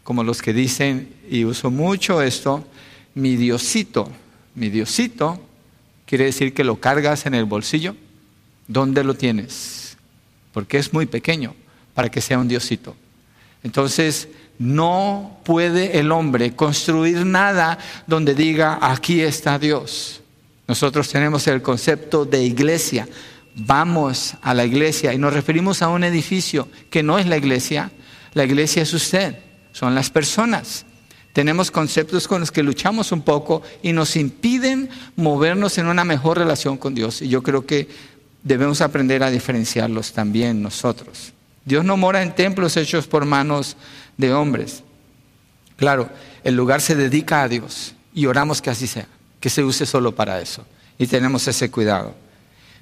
[0.03, 2.65] como los que dicen, y uso mucho esto,
[3.13, 4.09] mi Diosito.
[4.55, 5.39] Mi Diosito
[6.09, 7.95] quiere decir que lo cargas en el bolsillo.
[8.67, 9.95] ¿Dónde lo tienes?
[10.51, 11.53] Porque es muy pequeño
[11.93, 12.95] para que sea un Diosito.
[13.61, 20.21] Entonces, no puede el hombre construir nada donde diga, aquí está Dios.
[20.67, 23.07] Nosotros tenemos el concepto de iglesia.
[23.55, 27.91] Vamos a la iglesia y nos referimos a un edificio que no es la iglesia.
[28.33, 29.37] La iglesia es usted,
[29.73, 30.87] son las personas.
[31.33, 36.37] Tenemos conceptos con los que luchamos un poco y nos impiden movernos en una mejor
[36.37, 37.21] relación con Dios.
[37.21, 37.87] Y yo creo que
[38.43, 41.33] debemos aprender a diferenciarlos también nosotros.
[41.65, 43.77] Dios no mora en templos hechos por manos
[44.17, 44.83] de hombres.
[45.75, 46.09] Claro,
[46.43, 49.07] el lugar se dedica a Dios y oramos que así sea,
[49.39, 50.65] que se use solo para eso.
[50.97, 52.15] Y tenemos ese cuidado.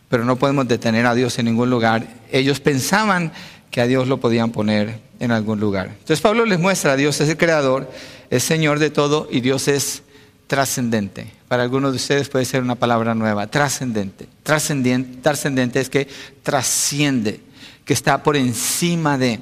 [0.09, 2.07] Pero no podemos detener a Dios en ningún lugar.
[2.31, 3.33] Ellos pensaban
[3.69, 5.87] que a Dios lo podían poner en algún lugar.
[5.87, 7.89] Entonces Pablo les muestra, Dios es el creador,
[8.29, 10.03] es Señor de todo y Dios es
[10.47, 11.31] trascendente.
[11.47, 14.27] Para algunos de ustedes puede ser una palabra nueva, trascendente.
[14.43, 16.07] Trascendente es que
[16.43, 17.41] trasciende
[17.85, 19.39] que está por encima de.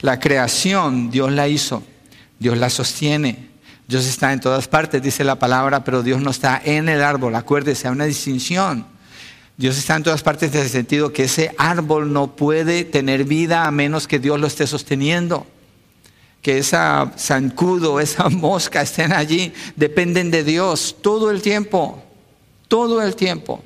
[0.00, 1.82] La creación, Dios la hizo,
[2.38, 3.50] Dios la sostiene,
[3.86, 7.34] Dios está en todas partes, dice la palabra, pero Dios no está en el árbol.
[7.34, 8.86] Acuérdese, hay una distinción.
[9.56, 13.64] Dios está en todas partes en el sentido que ese árbol no puede tener vida
[13.64, 15.46] a menos que Dios lo esté sosteniendo.
[16.40, 22.02] Que esa zancudo, esa mosca estén allí, dependen de Dios todo el tiempo,
[22.66, 23.62] todo el tiempo.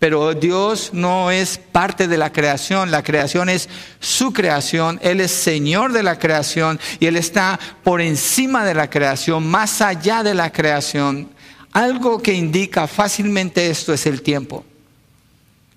[0.00, 5.30] Pero Dios no es parte de la creación, la creación es su creación, Él es
[5.30, 10.34] Señor de la creación y Él está por encima de la creación, más allá de
[10.34, 11.30] la creación.
[11.72, 14.64] Algo que indica fácilmente esto es el tiempo.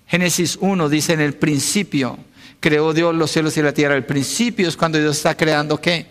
[0.08, 2.18] Génesis 1 dice en el principio,
[2.60, 3.94] creó Dios los cielos y la tierra.
[3.94, 6.06] El principio es cuando Dios está creando qué?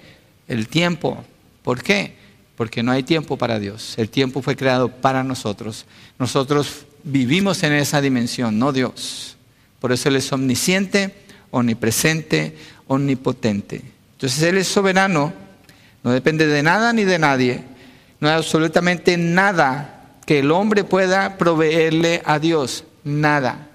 [0.47, 1.23] El tiempo.
[1.63, 2.15] ¿Por qué?
[2.55, 3.95] Porque no hay tiempo para Dios.
[3.97, 5.85] El tiempo fue creado para nosotros.
[6.19, 9.35] Nosotros vivimos en esa dimensión, no Dios.
[9.79, 11.13] Por eso Él es omnisciente,
[11.51, 12.55] omnipresente,
[12.87, 13.81] omnipotente.
[14.13, 15.33] Entonces Él es soberano,
[16.03, 17.63] no depende de nada ni de nadie.
[18.19, 22.83] No hay absolutamente nada que el hombre pueda proveerle a Dios.
[23.03, 23.66] Nada.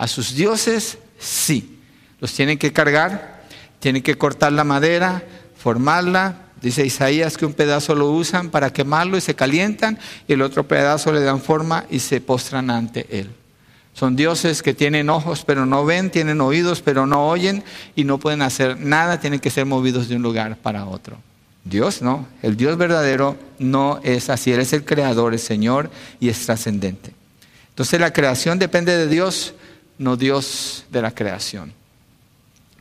[0.00, 1.78] A sus dioses, sí.
[2.20, 3.42] Los tienen que cargar,
[3.80, 5.22] tienen que cortar la madera,
[5.56, 10.42] formarla, Dice Isaías que un pedazo lo usan para quemarlo y se calientan y el
[10.42, 13.30] otro pedazo le dan forma y se postran ante él.
[13.94, 17.64] Son dioses que tienen ojos pero no ven, tienen oídos pero no oyen
[17.96, 21.16] y no pueden hacer nada, tienen que ser movidos de un lugar para otro.
[21.64, 26.28] Dios no, el Dios verdadero no es así, Él es el creador, el Señor y
[26.28, 27.12] es trascendente.
[27.70, 29.54] Entonces la creación depende de Dios,
[30.00, 31.72] no Dios de la creación.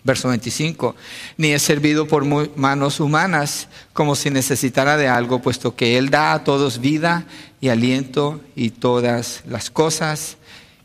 [0.06, 0.96] Verso 25,
[1.36, 6.32] ni es servido por manos humanas como si necesitara de algo, puesto que Él da
[6.32, 7.26] a todos vida
[7.60, 10.38] y aliento y todas las cosas.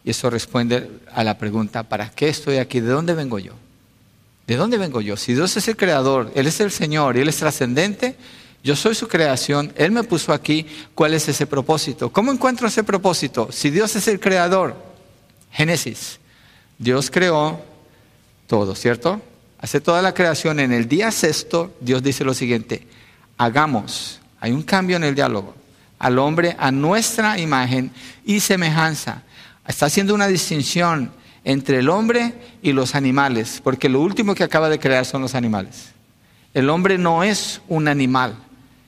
[0.04, 2.80] Y eso responde a la pregunta, ¿para qué estoy aquí?
[2.80, 3.52] ¿De dónde vengo yo?
[4.48, 5.16] ¿De dónde vengo yo?
[5.16, 8.16] Si Dios es el creador, Él es el Señor Él es trascendente,
[8.64, 10.66] yo soy su creación, Él me puso aquí,
[10.96, 12.10] ¿cuál es ese propósito?
[12.12, 13.50] ¿Cómo encuentro ese propósito?
[13.52, 14.74] Si Dios es el creador,
[15.52, 16.18] Génesis,
[16.78, 17.60] Dios creó
[18.46, 19.20] todo, ¿cierto?
[19.58, 20.60] Hace toda la creación.
[20.60, 22.86] En el día sexto, Dios dice lo siguiente,
[23.38, 25.54] hagamos, hay un cambio en el diálogo,
[25.98, 27.90] al hombre a nuestra imagen
[28.24, 29.22] y semejanza.
[29.66, 31.12] Está haciendo una distinción
[31.44, 35.34] entre el hombre y los animales, porque lo último que acaba de crear son los
[35.34, 35.92] animales.
[36.52, 38.36] El hombre no es un animal,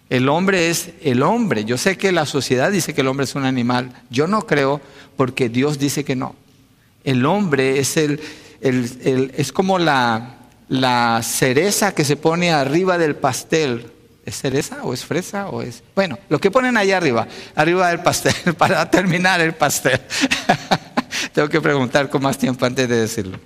[0.09, 1.64] el hombre es el hombre.
[1.64, 4.81] Yo sé que la sociedad dice que el hombre es un animal, yo no creo
[5.16, 6.35] porque Dios dice que no.
[7.07, 8.21] El hombre es el,
[8.61, 10.38] es como la,
[10.69, 13.92] la cereza que se pone arriba del pastel.
[14.25, 15.85] ¿Es cereza o es fresa o es...?
[15.95, 20.01] Bueno, lo que ponen allá arriba, arriba del pastel, para terminar el pastel.
[21.33, 23.38] Tengo que preguntar con más tiempo antes de decirlo.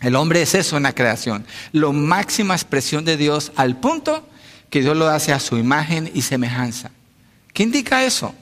[0.00, 4.26] El hombre es eso en la creación, la máxima expresión de Dios al punto
[4.68, 6.90] que Dios lo hace a su imagen y semejanza.
[7.52, 8.34] ¿Qué indica eso?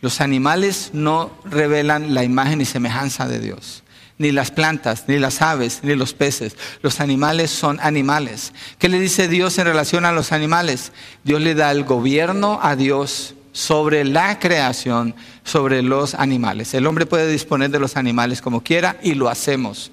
[0.00, 3.82] Los animales no revelan la imagen y semejanza de Dios
[4.18, 6.56] ni las plantas, ni las aves, ni los peces.
[6.82, 8.52] Los animales son animales.
[8.78, 10.92] ¿Qué le dice Dios en relación a los animales?
[11.24, 16.72] Dios le da el gobierno a Dios sobre la creación, sobre los animales.
[16.74, 19.90] El hombre puede disponer de los animales como quiera y lo hacemos.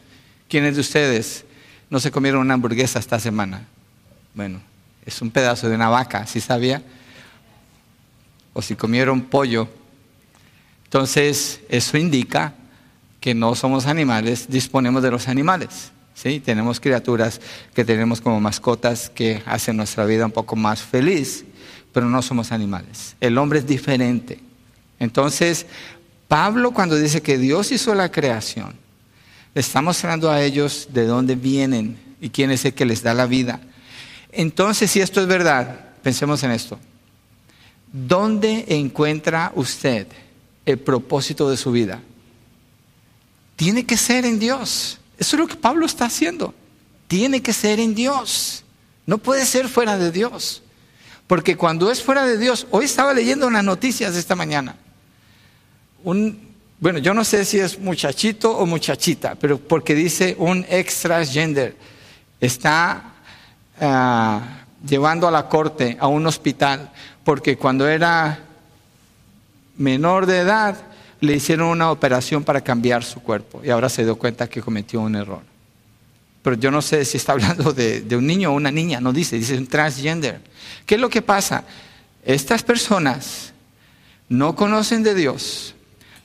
[0.48, 1.46] ¿Quiénes de ustedes
[1.90, 3.66] no se comieron una hamburguesa esta semana?
[4.34, 4.62] Bueno,
[5.06, 6.82] es un pedazo de una vaca, ¿sí sabía?
[8.54, 9.68] O si comieron pollo.
[10.94, 12.54] Entonces, eso indica
[13.20, 15.92] que no somos animales, disponemos de los animales.
[16.14, 16.40] ¿sí?
[16.40, 17.42] Tenemos criaturas
[17.74, 21.46] que tenemos como mascotas que hacen nuestra vida un poco más feliz,
[21.92, 23.16] pero no somos animales.
[23.20, 24.40] El hombre es diferente.
[25.00, 25.66] Entonces,
[26.28, 28.76] Pablo cuando dice que Dios hizo la creación,
[29.56, 33.16] le está mostrando a ellos de dónde vienen y quién es el que les da
[33.16, 33.62] la vida.
[34.32, 36.78] Entonces, si esto es verdad, pensemos en esto.
[37.92, 40.06] ¿Dónde encuentra usted
[40.66, 42.02] el propósito de su vida?
[43.56, 45.00] Tiene que ser en Dios.
[45.18, 46.54] Eso es lo que Pablo está haciendo.
[47.08, 48.64] Tiene que ser en Dios.
[49.06, 50.64] No puede ser fuera de Dios.
[51.28, 54.76] Porque cuando es fuera de Dios, hoy estaba leyendo unas noticias esta mañana.
[56.04, 61.26] Un, bueno, yo no sé si es muchachito o muchachita, pero porque dice un extra
[61.26, 61.76] gender
[62.42, 63.14] está
[63.80, 66.92] ah, llevando a la corte a un hospital
[67.24, 68.40] porque cuando era
[69.78, 70.78] menor de edad
[71.20, 75.02] le hicieron una operación para cambiar su cuerpo y ahora se dio cuenta que cometió
[75.02, 75.42] un error.
[76.42, 79.38] Pero yo no sé si está hablando de, un niño o una niña, no dice,
[79.38, 80.42] dice un transgender.
[80.86, 81.64] ¿Qué es lo que pasa?
[82.26, 83.54] Estas personas
[84.30, 85.76] no conocen de Dios,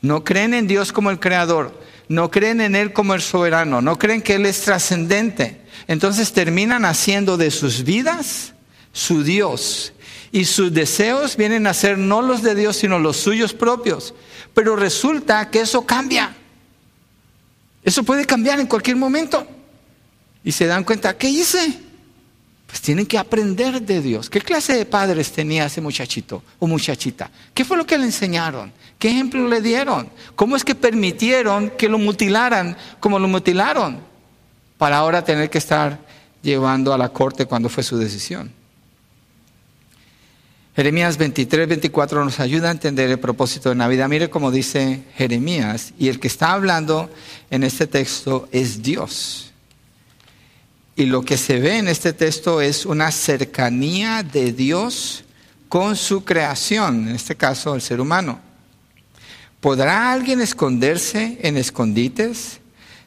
[0.03, 3.99] no creen en Dios como el creador, no creen en Él como el soberano, no
[3.99, 5.61] creen que Él es trascendente.
[5.87, 8.55] Entonces terminan haciendo de sus vidas
[8.93, 9.93] su Dios.
[10.31, 14.15] Y sus deseos vienen a ser no los de Dios, sino los suyos propios.
[14.55, 16.37] Pero resulta que eso cambia.
[17.83, 19.47] Eso puede cambiar en cualquier momento.
[20.45, 21.81] Y se dan cuenta, ¿qué hice?
[22.67, 24.29] Pues tienen que aprender de Dios.
[24.29, 27.31] ¿Qué clase de padres tenía ese muchachito o muchachita?
[27.55, 28.73] ¿Qué fue lo que le enseñaron?
[28.99, 30.11] ¿Qué ejemplo le dieron?
[30.37, 34.01] ¿Cómo es que permitieron que lo mutilaran como lo mutilaron?
[34.77, 35.99] Para ahora tener que estar
[36.43, 38.58] llevando a la corte cuando fue su decisión.
[40.79, 44.09] Jeremías 23, 24 nos ayuda a entender el propósito de Navidad.
[44.09, 47.11] Mire cómo dice Jeremías, y el que está hablando
[47.51, 49.51] en este texto es Dios.
[50.95, 55.25] Y lo que se ve en este texto es una cercanía de Dios
[55.69, 58.39] con su creación, en este caso el ser humano.
[59.59, 62.61] ¿Podrá alguien esconderse en escondites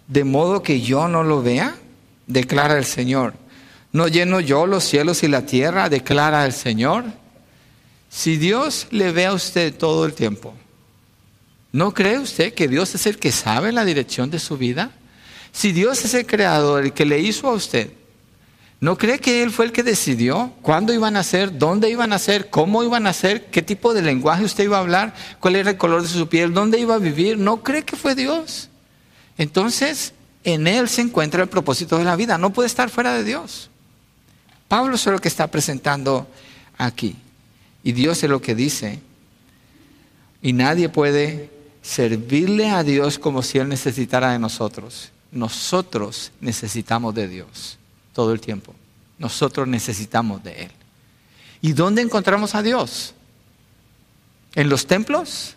[0.10, 1.78] de modo que yo no lo vea?
[2.28, 3.34] Declara el Señor.
[3.94, 5.88] ¿No lleno yo los cielos y la tierra?
[5.88, 7.21] Declara el Señor.
[8.12, 10.54] Si Dios le ve a usted todo el tiempo,
[11.72, 14.92] ¿no cree usted que Dios es el que sabe la dirección de su vida?
[15.54, 17.90] Si Dios es el creador, el que le hizo a usted,
[18.82, 22.20] ¿no cree que Él fue el que decidió cuándo iban a ser, dónde iban a
[22.20, 25.70] ser, cómo iban a ser, qué tipo de lenguaje usted iba a hablar, cuál era
[25.72, 27.38] el color de su piel, dónde iba a vivir?
[27.38, 28.70] ¿No cree que fue Dios?
[29.38, 33.24] Entonces, en Él se encuentra el propósito de la vida, no puede estar fuera de
[33.24, 33.70] Dios.
[34.68, 36.28] Pablo es lo que está presentando
[36.78, 37.16] aquí.
[37.84, 39.00] Y Dios es lo que dice.
[40.42, 41.50] Y nadie puede
[41.82, 45.12] servirle a Dios como si Él necesitara de nosotros.
[45.32, 47.78] Nosotros necesitamos de Dios
[48.14, 48.76] todo el tiempo.
[49.18, 50.72] Nosotros necesitamos de Él.
[51.62, 53.14] ¿Y dónde encontramos a Dios?
[54.56, 55.56] ¿En los templos?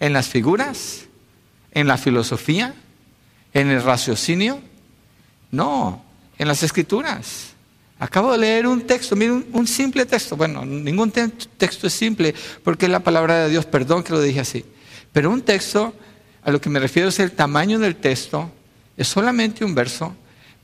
[0.00, 1.06] ¿En las figuras?
[1.72, 2.74] ¿En la filosofía?
[3.52, 4.60] ¿En el raciocinio?
[5.50, 6.04] No,
[6.36, 7.53] en las escrituras.
[8.04, 10.36] Acabo de leer un texto, miren, un, simple texto.
[10.36, 14.40] Bueno, ningún texto es simple porque es la palabra de Dios, perdón que lo dije
[14.40, 14.62] así.
[15.10, 15.94] Pero un texto,
[16.42, 18.50] a lo que me refiero es el tamaño del texto,
[18.94, 20.14] es solamente un verso,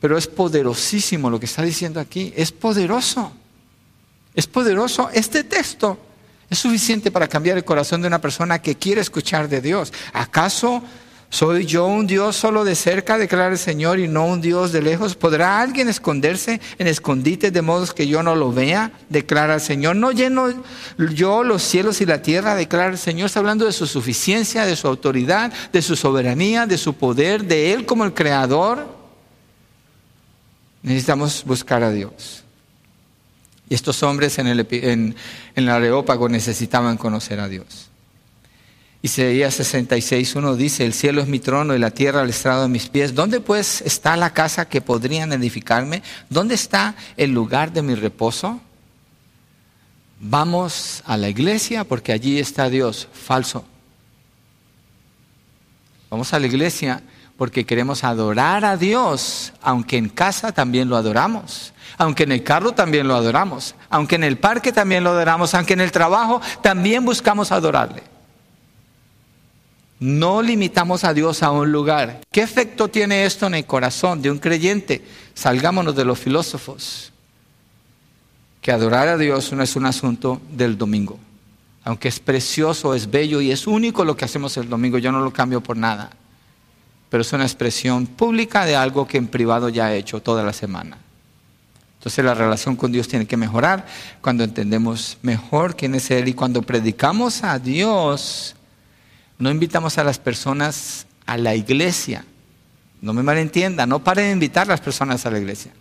[0.01, 3.33] pero es poderosísimo lo que está diciendo aquí, es poderoso.
[4.35, 5.09] Es poderoso.
[5.11, 5.99] Este texto
[6.51, 9.95] es suficiente para cambiar el corazón de una persona que quiere escuchar de Dios.
[10.13, 10.83] ¿Acaso
[11.33, 14.83] ¿Soy yo un Dios solo de cerca, declara el Señor, y no un Dios de
[14.83, 15.15] lejos?
[15.15, 18.91] ¿Podrá alguien esconderse en escondites de modo que yo no lo vea?
[19.09, 19.95] Declara el Señor.
[19.95, 20.53] ¿No lleno
[20.99, 22.57] yo los cielos y la tierra?
[22.57, 23.27] Declara el Señor.
[23.27, 27.75] Está hablando de su suficiencia, de su autoridad, de su soberanía, de su poder, de
[27.75, 28.89] Él como el Creador.
[30.83, 32.43] Necesitamos buscar a Dios.
[33.69, 35.15] Y estos hombres en el, en,
[35.55, 37.90] en el Areópago necesitaban conocer a Dios.
[39.03, 42.69] Isaías 66, uno dice, el cielo es mi trono y la tierra el estrado de
[42.69, 43.15] mis pies.
[43.15, 46.03] ¿Dónde pues está la casa que podrían edificarme?
[46.29, 48.61] ¿Dónde está el lugar de mi reposo?
[50.19, 53.09] Vamos a la iglesia porque allí está Dios.
[53.11, 53.65] Falso.
[56.11, 57.03] Vamos a la iglesia
[57.39, 62.73] porque queremos adorar a Dios, aunque en casa también lo adoramos, aunque en el carro
[62.73, 67.03] también lo adoramos, aunque en el parque también lo adoramos, aunque en el trabajo también
[67.03, 68.10] buscamos adorarle.
[70.01, 72.23] No limitamos a Dios a un lugar.
[72.33, 75.05] ¿Qué efecto tiene esto en el corazón de un creyente?
[75.35, 77.13] Salgámonos de los filósofos.
[78.63, 81.19] Que adorar a Dios no es un asunto del domingo.
[81.85, 85.21] Aunque es precioso, es bello y es único lo que hacemos el domingo, yo no
[85.21, 86.11] lo cambio por nada.
[87.11, 90.55] Pero es una expresión pública de algo que en privado ya he hecho toda la
[90.55, 90.97] semana.
[91.99, 93.85] Entonces la relación con Dios tiene que mejorar
[94.23, 98.57] cuando entendemos mejor quién es Él y cuando predicamos a Dios
[99.41, 102.25] no invitamos a las personas a la iglesia.
[103.01, 105.73] No me malentienda, no pare de invitar a las personas a la iglesia.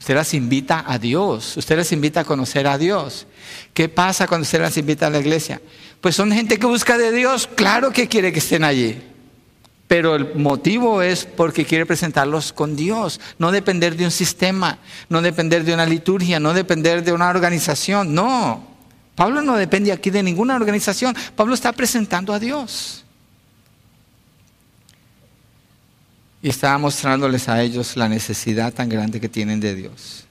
[0.00, 3.26] Usted las invita a Dios, usted las invita a conocer a Dios.
[3.74, 5.60] ¿Qué pasa cuando usted las invita a la iglesia?
[6.00, 9.00] Pues son gente que busca de Dios, claro que quiere que estén allí.
[9.88, 14.78] Pero el motivo es porque quiere presentarlos con Dios, no depender de un sistema,
[15.08, 18.75] no depender de una liturgia, no depender de una organización, no.
[19.16, 21.16] Pablo no depende aquí de ninguna organización.
[21.34, 23.02] Pablo está presentando a Dios.
[26.42, 30.24] Y estaba mostrándoles a ellos la necesidad tan grande que tienen de Dios.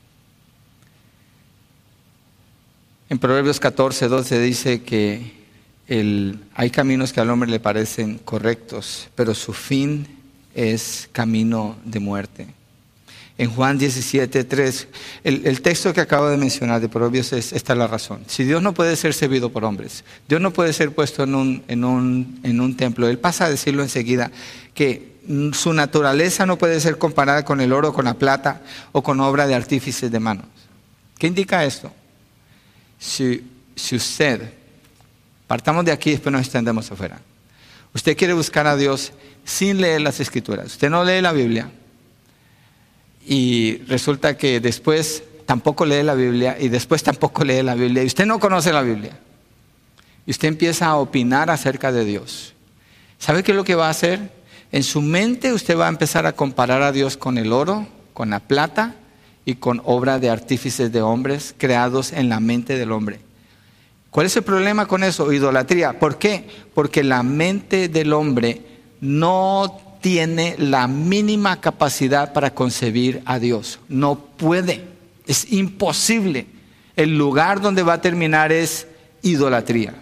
[3.09, 5.33] En Proverbios 14, 12 dice que
[6.53, 10.07] hay caminos que al hombre le parecen correctos, pero su fin
[10.53, 12.54] es camino de muerte
[13.37, 14.87] en Juan 17, 3.
[15.23, 18.23] El, texto que acabo de mencionar de Proverbios es, esta es la razón.
[18.27, 21.63] Si Dios no puede ser servido por hombres, Dios no puede ser puesto en un,
[21.67, 24.31] en un, en un templo, Él pasa a decirlo enseguida,
[24.73, 25.15] que
[25.53, 28.61] su naturaleza no puede ser comparada con el oro, con la plata
[28.91, 30.45] o con obra de artífices de manos.
[31.17, 31.91] ¿Qué indica esto?
[32.99, 33.43] Si,
[33.75, 34.53] si usted,
[35.47, 37.19] partamos de aquí y después nos extendemos afuera,
[37.93, 39.11] usted quiere buscar a Dios
[39.43, 41.69] sin leer las escrituras, usted no lee la Biblia,
[43.25, 48.07] y resulta que después tampoco lee la Biblia y después tampoco lee la Biblia y
[48.07, 49.19] usted no conoce la Biblia.
[50.25, 52.53] Y usted empieza a opinar acerca de Dios.
[53.19, 54.31] ¿Sabe qué es lo que va a hacer?
[54.71, 58.31] En su mente usted va a empezar a comparar a Dios con el oro, con
[58.31, 58.95] la plata
[59.45, 63.19] y con obra de artífices de hombres creados en la mente del hombre.
[64.09, 65.31] ¿Cuál es el problema con eso?
[65.31, 65.99] Idolatría.
[65.99, 66.47] ¿Por qué?
[66.73, 68.61] Porque la mente del hombre
[69.01, 73.79] no tiene la mínima capacidad para concebir a Dios.
[73.89, 74.83] No puede,
[75.25, 76.45] es imposible.
[76.95, 78.85] El lugar donde va a terminar es
[79.23, 79.95] idolatría.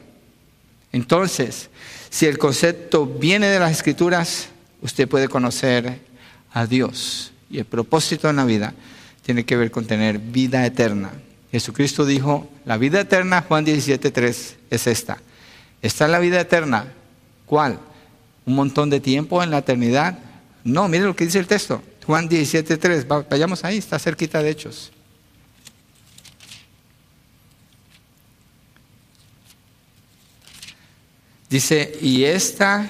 [0.91, 1.69] Entonces,
[2.09, 4.49] si el concepto viene de las escrituras,
[4.81, 6.01] usted puede conocer
[6.51, 7.31] a Dios.
[7.49, 8.73] Y el propósito de la vida
[9.25, 11.13] tiene que ver con tener vida eterna.
[11.49, 15.19] Jesucristo dijo, la vida eterna, Juan 17.3, es esta.
[15.81, 16.87] Esta es la vida eterna.
[17.45, 17.79] ¿Cuál?
[18.45, 20.19] Un montón de tiempo en la eternidad.
[20.63, 21.81] No, mire lo que dice el texto.
[22.05, 24.91] Juan 17.3, vayamos ahí, está cerquita de Hechos.
[31.49, 32.89] Dice, y esta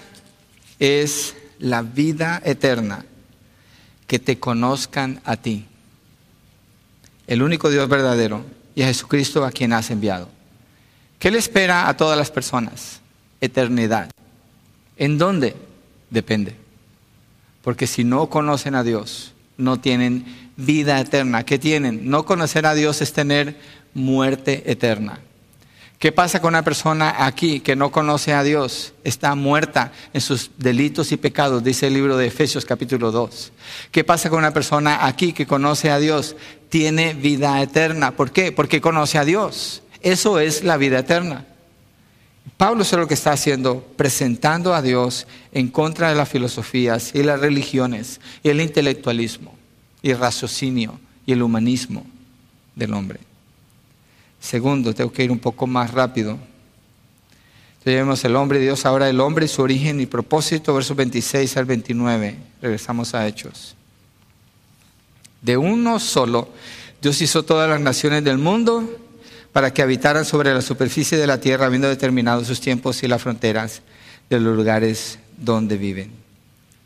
[0.80, 3.06] es la vida eterna,
[4.08, 5.66] que te conozcan a ti,
[7.28, 10.30] el único Dios verdadero, y a Jesucristo a quien has enviado.
[11.20, 13.01] ¿Qué le espera a todas las personas?
[13.39, 14.10] Eternidad.
[14.97, 15.55] ¿En dónde?
[16.09, 16.55] Depende.
[17.63, 21.45] Porque si no conocen a Dios, no tienen vida eterna.
[21.45, 22.09] ¿Qué tienen?
[22.09, 23.57] No conocer a Dios es tener
[23.93, 25.19] muerte eterna.
[26.03, 28.93] ¿Qué pasa con una persona aquí que no conoce a Dios?
[29.05, 33.53] Está muerta en sus delitos y pecados, dice el libro de Efesios capítulo 2.
[33.89, 36.35] ¿Qué pasa con una persona aquí que conoce a Dios?
[36.67, 38.11] Tiene vida eterna.
[38.11, 38.51] ¿Por qué?
[38.51, 39.81] Porque conoce a Dios.
[40.01, 41.45] Eso es la vida eterna.
[42.64, 47.22] Pablo es lo que está haciendo, presentando a Dios en contra de las filosofías y
[47.22, 49.53] las religiones y el intelectualismo
[50.01, 52.05] y el raciocinio y el humanismo
[52.74, 53.20] del hombre.
[54.39, 56.39] Segundo, tengo que ir un poco más rápido.
[57.80, 61.57] Entonces vemos el hombre de Dios, ahora el hombre, su origen y propósito, versos 26
[61.57, 62.38] al 29.
[62.61, 63.76] Regresamos a Hechos.
[65.41, 66.47] De uno solo,
[67.01, 69.03] Dios hizo todas las naciones del mundo
[69.54, 73.22] para que habitaran sobre la superficie de la tierra, habiendo determinado sus tiempos y las
[73.22, 73.84] fronteras
[74.30, 76.12] de los lugares donde viven.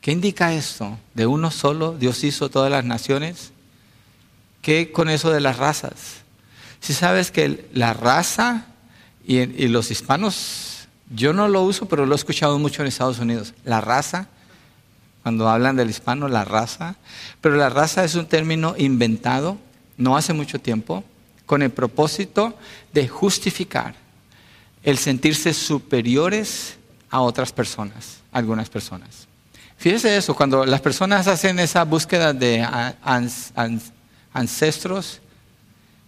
[0.01, 0.97] ¿Qué indica esto?
[1.13, 3.51] ¿De uno solo Dios hizo todas las naciones?
[4.61, 6.24] ¿Qué con eso de las razas?
[6.82, 8.65] Si sabes que la raza
[9.26, 13.53] y, los hispanos, yo no lo uso, pero lo he escuchado mucho en Estados Unidos.
[13.63, 14.28] La raza,
[15.24, 16.95] cuando hablan del hispano, la raza,
[17.39, 19.57] pero la raza es un término inventado
[19.97, 21.03] no hace mucho tiempo
[21.47, 22.53] con el propósito
[22.93, 23.95] de justificar
[24.83, 26.77] el sentirse superiores
[27.09, 29.27] a otras personas, algunas personas.
[29.77, 32.67] Fíjese eso, cuando las personas hacen esa búsqueda de
[34.33, 35.21] ancestros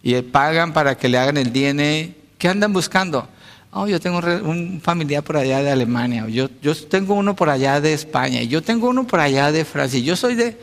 [0.03, 3.27] y pagan para que le hagan el DNA, ¿qué andan buscando?
[3.71, 7.79] Oh, yo tengo un familiar por allá de Alemania, yo, yo tengo uno por allá
[7.79, 10.57] de España, yo tengo uno por allá de Francia, yo soy de...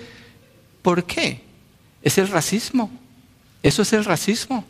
[0.82, 1.40] ¿Por qué?
[2.02, 2.90] Es el racismo.
[3.66, 4.64] Eso es el racismo.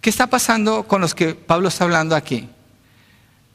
[0.00, 2.48] ¿Qué está pasando con los que Pablo está hablando aquí?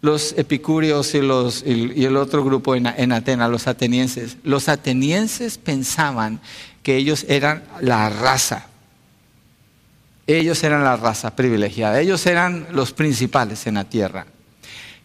[0.02, 4.38] Los epicúreos y, el otro grupo en, en Atenas, los atenienses.
[4.44, 6.40] Los atenienses pensaban
[6.84, 8.68] que ellos eran la raza.
[10.28, 12.00] Ellos eran la raza privilegiada.
[12.00, 14.28] Ellos eran los principales en la tierra.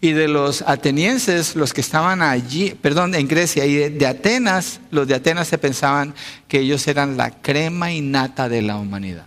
[0.04, 5.06] Y de los atenienses, los que estaban allí, perdón, en Grecia, y de Atenas, los
[5.06, 6.12] de Atenas se pensaban
[6.48, 9.26] que ellos eran la crema innata de la humanidad.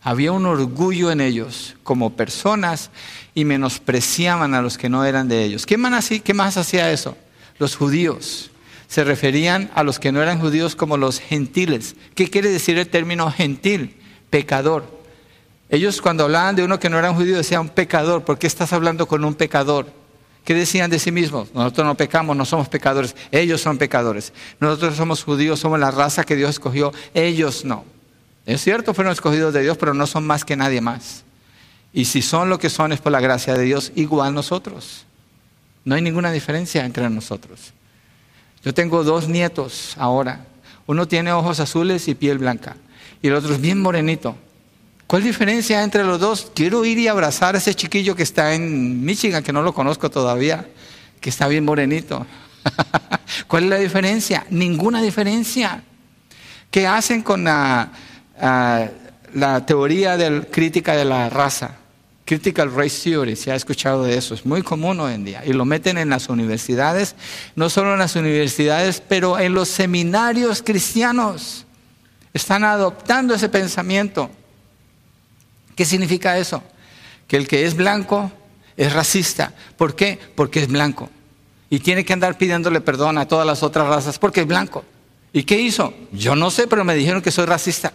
[0.00, 2.90] Había un orgullo en ellos como personas
[3.34, 5.66] y menospreciaban a los que no eran de ellos.
[5.66, 7.16] ¿Qué más, qué más hacía eso?
[7.58, 8.52] Los judíos.
[8.86, 11.96] Se referían a los que no eran judíos como los gentiles.
[12.14, 13.96] ¿Qué quiere decir el término gentil?
[14.30, 14.86] Pecador.
[15.68, 18.24] Ellos cuando hablaban de uno que no era un judío decían pecador.
[18.24, 20.01] ¿Por qué estás hablando con un pecador?
[20.44, 21.54] ¿Qué decían de sí mismos?
[21.54, 23.14] Nosotros no pecamos, no somos pecadores.
[23.30, 24.32] Ellos son pecadores.
[24.58, 26.92] Nosotros somos judíos, somos la raza que Dios escogió.
[27.14, 27.84] Ellos no.
[28.44, 31.22] Es cierto, fueron escogidos de Dios, pero no son más que nadie más.
[31.92, 35.04] Y si son lo que son es por la gracia de Dios, igual nosotros.
[35.84, 37.72] No hay ninguna diferencia entre nosotros.
[38.64, 40.46] Yo tengo dos nietos ahora.
[40.86, 42.76] Uno tiene ojos azules y piel blanca.
[43.20, 44.36] Y el otro es bien morenito.
[45.12, 46.50] ¿Cuál diferencia entre los dos?
[46.54, 50.10] Quiero ir y abrazar a ese chiquillo que está en Michigan, que no lo conozco
[50.10, 50.66] todavía,
[51.20, 52.26] que está bien morenito.
[53.46, 54.46] ¿Cuál es la diferencia?
[54.48, 55.82] Ninguna diferencia.
[56.70, 57.92] ¿Qué hacen con la
[59.34, 61.72] la teoría de crítica de la raza,
[62.24, 65.42] Critical Race Theory, se ha escuchado de eso, es muy común hoy en día.
[65.44, 67.16] Y lo meten en las universidades,
[67.54, 71.66] no solo en las universidades, pero en los seminarios cristianos.
[72.32, 74.30] Están adoptando ese pensamiento.
[75.74, 76.62] ¿Qué significa eso?
[77.26, 78.30] Que el que es blanco
[78.76, 79.54] es racista.
[79.76, 80.18] ¿Por qué?
[80.34, 81.10] Porque es blanco.
[81.70, 84.84] Y tiene que andar pidiéndole perdón a todas las otras razas porque es blanco.
[85.32, 85.94] ¿Y qué hizo?
[86.12, 87.92] Yo no sé, pero me dijeron que soy racista.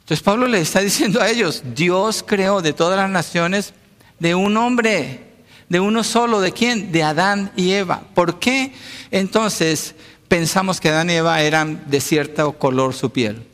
[0.00, 3.74] Entonces Pablo le está diciendo a ellos, Dios creó de todas las naciones
[4.18, 5.24] de un hombre,
[5.68, 6.92] de uno solo, ¿de quién?
[6.92, 8.02] De Adán y Eva.
[8.14, 8.72] ¿Por qué
[9.10, 9.94] entonces
[10.28, 13.44] pensamos que Adán y Eva eran de cierto color su piel?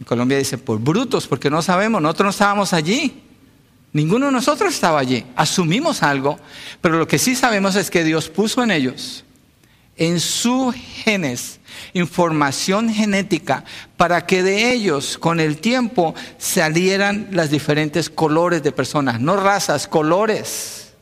[0.00, 3.22] En Colombia dice, por brutos, porque no sabemos, nosotros no estábamos allí.
[3.92, 5.26] Ninguno de nosotros estaba allí.
[5.36, 6.38] Asumimos algo,
[6.80, 9.24] pero lo que sí sabemos es que Dios puso en ellos,
[9.96, 10.72] en su
[11.04, 11.60] genes,
[11.92, 13.64] información genética
[13.96, 19.86] para que de ellos con el tiempo salieran las diferentes colores de personas, no razas,
[19.86, 20.94] colores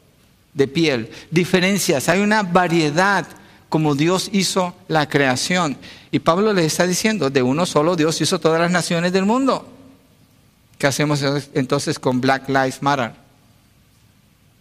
[0.54, 2.08] de piel, diferencias.
[2.08, 3.26] Hay una variedad
[3.68, 5.76] como Dios hizo la creación.
[6.10, 9.68] Y Pablo les está diciendo, de uno solo Dios hizo todas las naciones del mundo.
[10.78, 11.22] ¿Qué hacemos
[11.54, 13.12] entonces con Black Lives Matter?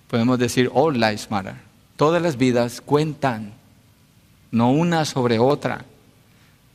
[0.09, 1.55] Podemos decir All Lives Matter.
[1.95, 3.53] Todas las vidas cuentan,
[4.51, 5.85] no una sobre otra.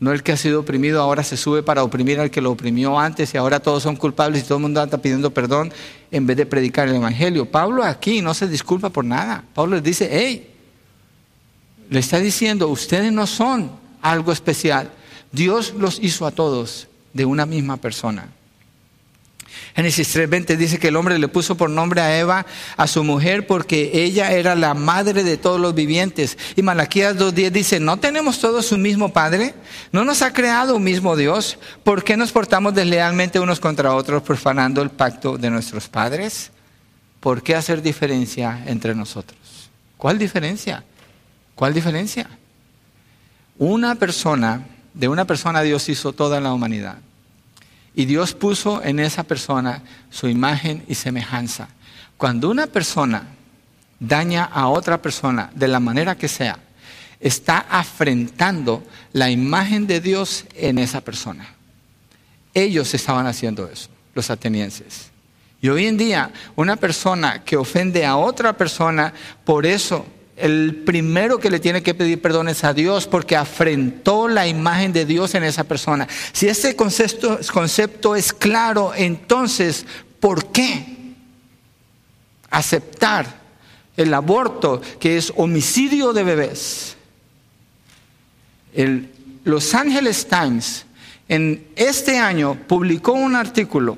[0.00, 2.98] No el que ha sido oprimido ahora se sube para oprimir al que lo oprimió
[2.98, 5.72] antes y ahora todos son culpables y todo el mundo anda pidiendo perdón
[6.10, 7.46] en vez de predicar el Evangelio.
[7.46, 9.44] Pablo aquí no se disculpa por nada.
[9.54, 10.51] Pablo les dice, hey,
[11.92, 13.70] le está diciendo, ustedes no son
[14.00, 14.90] algo especial.
[15.30, 18.28] Dios los hizo a todos de una misma persona.
[19.76, 22.46] Génesis 3:20 dice que el hombre le puso por nombre a Eva
[22.78, 26.38] a su mujer porque ella era la madre de todos los vivientes.
[26.56, 29.54] Y Malaquías 2:10 dice, ¿no tenemos todos un mismo Padre?
[29.92, 31.58] ¿No nos ha creado un mismo Dios?
[31.84, 36.52] ¿Por qué nos portamos deslealmente unos contra otros profanando el pacto de nuestros padres?
[37.20, 39.38] ¿Por qué hacer diferencia entre nosotros?
[39.98, 40.84] ¿Cuál diferencia?
[41.54, 42.28] ¿Cuál diferencia?
[43.58, 46.98] Una persona, de una persona Dios hizo toda la humanidad.
[47.94, 51.68] Y Dios puso en esa persona su imagen y semejanza.
[52.16, 53.26] Cuando una persona
[54.00, 56.58] daña a otra persona de la manera que sea,
[57.20, 58.82] está afrentando
[59.12, 61.46] la imagen de Dios en esa persona.
[62.54, 65.10] Ellos estaban haciendo eso, los atenienses.
[65.60, 69.12] Y hoy en día, una persona que ofende a otra persona,
[69.44, 70.04] por eso
[70.42, 74.92] el primero que le tiene que pedir perdón es a Dios porque afrentó la imagen
[74.92, 76.08] de Dios en esa persona.
[76.32, 79.86] Si ese concepto, concepto es claro, entonces,
[80.18, 81.14] ¿por qué
[82.50, 83.40] aceptar
[83.96, 86.96] el aborto que es homicidio de bebés?
[88.74, 89.10] El
[89.44, 90.86] Los Angeles Times
[91.28, 93.96] en este año publicó un artículo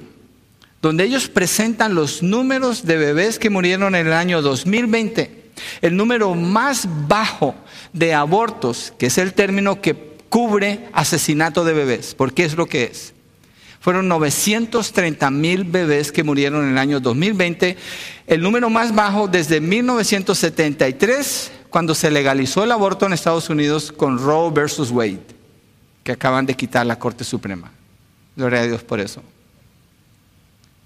[0.83, 5.44] donde ellos presentan los números de bebés que murieron en el año 2020
[5.81, 7.55] El número más bajo
[7.93, 12.85] de abortos, que es el término que cubre asesinato de bebés, porque es lo que
[12.85, 13.15] es.
[13.81, 17.77] Fueron 930 mil bebés que murieron en el año 2020,
[18.27, 24.19] el número más bajo desde 1973, cuando se legalizó el aborto en Estados Unidos con
[24.19, 25.21] Roe versus Wade,
[26.03, 27.71] que acaban de quitar la Corte Suprema.
[28.37, 29.23] Gloria a Dios por eso.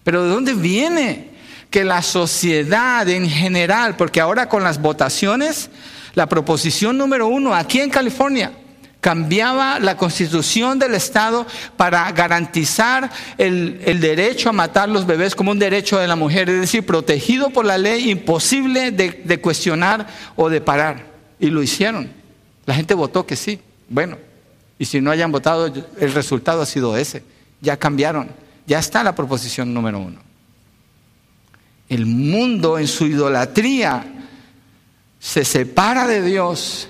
[0.02, 1.37] Pero ¿de dónde viene
[1.70, 5.70] que la sociedad en general, porque ahora con las votaciones,
[6.14, 8.52] la proposición número uno aquí en California,
[9.00, 11.46] cambiaba la constitución del Estado
[11.76, 16.60] para garantizar el, derecho a matar los bebés como un derecho de la mujer, es
[16.60, 21.06] decir, protegido por la ley, imposible de, de cuestionar o de parar.
[21.38, 22.10] Y lo hicieron.
[22.66, 23.60] La gente votó que sí.
[23.88, 24.18] Bueno,
[24.78, 27.22] y si no hayan votado, el resultado ha sido ese.
[27.60, 28.28] Ya cambiaron.
[28.66, 30.27] Ya está la proposición número uno.
[31.88, 34.04] El mundo en su idolatría
[35.18, 36.88] se separa de Dios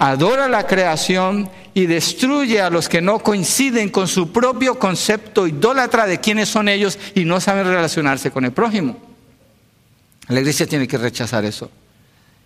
[0.00, 6.06] adora la creación y destruye a los que no coinciden con su propio concepto idólatra
[6.06, 8.96] de quiénes son ellos y no saben relacionarse con el prójimo.
[10.28, 11.70] La iglesia tiene que rechazar eso.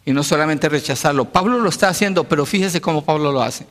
[0.04, 1.26] Y no solamente rechazarlo.
[1.26, 3.66] Pablo lo está haciendo, pero fíjese cómo Pablo lo hace.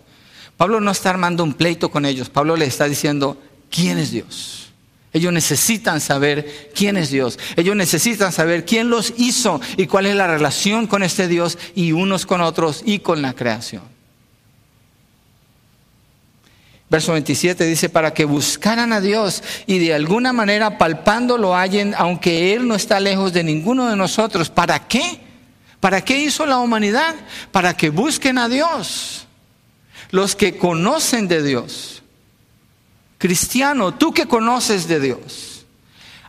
[0.56, 2.30] Pablo no está armando un pleito con ellos.
[2.30, 3.38] Pablo le está diciendo,
[3.70, 4.63] ¿quién es Dios?
[5.14, 7.38] Ellos necesitan saber quién es Dios.
[7.56, 11.92] Ellos necesitan saber quién los hizo y cuál es la relación con este Dios y
[11.92, 13.84] unos con otros y con la creación.
[16.90, 21.94] Verso 27 dice, para que buscaran a Dios y de alguna manera palpando lo hallen,
[21.98, 24.50] aunque Él no está lejos de ninguno de nosotros.
[24.50, 25.20] ¿Para qué?
[25.80, 27.16] ¿Para qué hizo la humanidad?
[27.52, 29.28] Para que busquen a Dios.
[30.10, 32.03] Los que conocen de Dios
[33.24, 35.66] cristiano, tú que conoces de Dios,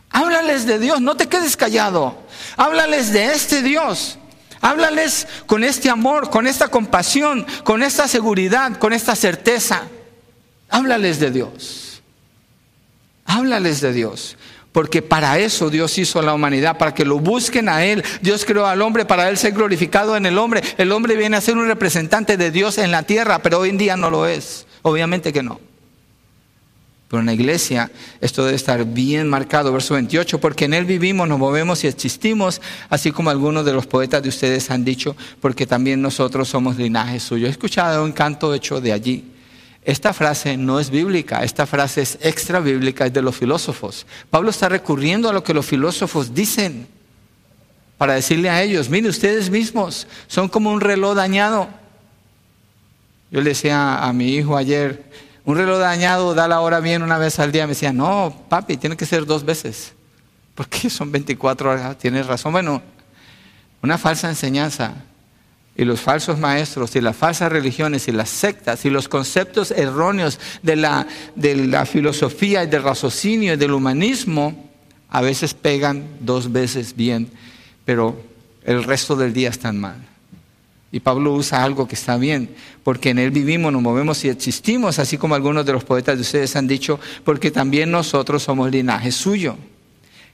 [0.09, 2.17] háblales de Dios, no te quedes callado,
[2.55, 4.17] háblales de este Dios.
[4.61, 9.83] Háblales con este amor, con esta compasión, con esta seguridad, con esta certeza.
[10.69, 12.01] Háblales de Dios.
[13.25, 14.37] Háblales de Dios.
[14.71, 18.03] Porque para eso Dios hizo a la humanidad, para que lo busquen a Él.
[18.21, 20.63] Dios creó al hombre para Él ser glorificado en el hombre.
[20.77, 23.77] El hombre viene a ser un representante de Dios en la tierra, pero hoy en
[23.77, 24.65] día no lo es.
[24.81, 25.59] Obviamente que no.
[27.07, 31.27] Pero en la iglesia esto debe estar bien marcado, verso 28, porque en Él vivimos,
[31.27, 35.67] nos movemos y existimos, así como algunos de los poetas de ustedes han dicho, porque
[35.67, 37.47] también nosotros somos linaje suyo.
[37.47, 39.31] He escuchado un canto hecho de allí.
[39.83, 44.07] Esta frase no es bíblica, esta frase es extra bíblica, es de los filósofos.
[44.31, 46.87] Pablo está recurriendo a lo que los filósofos dicen
[47.99, 51.69] para decirle a ellos, mire, ustedes mismos son como un reloj dañado.
[53.29, 55.03] Yo le decía a mi hijo ayer,
[55.45, 57.67] un reloj dañado da la hora bien una vez al día.
[57.67, 59.93] Me decía, no, papi, tiene que ser dos veces.
[60.55, 61.97] Porque son 24 horas.
[61.97, 62.51] Tienes razón.
[62.51, 62.81] Bueno,
[63.81, 64.93] una falsa enseñanza
[65.75, 70.39] y los falsos maestros y las falsas religiones y las sectas y los conceptos erróneos
[70.63, 74.71] de la, de la filosofía y del raciocinio y del humanismo
[75.09, 77.29] a veces pegan dos veces bien,
[77.83, 78.19] pero
[78.63, 80.14] el resto del día están mal.
[80.95, 84.97] Y Pablo usa algo que está bien, porque en Él vivimos, nos movemos y existimos,
[84.97, 89.11] así como algunos de los poetas de ustedes han dicho, porque también nosotros somos linaje
[89.11, 89.57] suyo.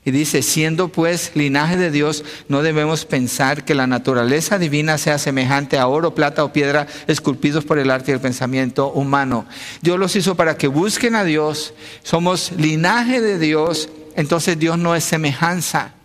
[0.05, 5.17] Y dice, siendo pues linaje de Dios, no debemos pensar que la naturaleza divina sea
[5.17, 9.47] semejante a oro, plata o piedra esculpidos por el arte y el pensamiento humano.
[9.81, 14.93] Dios los hizo para que busquen a Dios, somos linaje de Dios, entonces Dios no
[14.93, 15.95] es semejanza,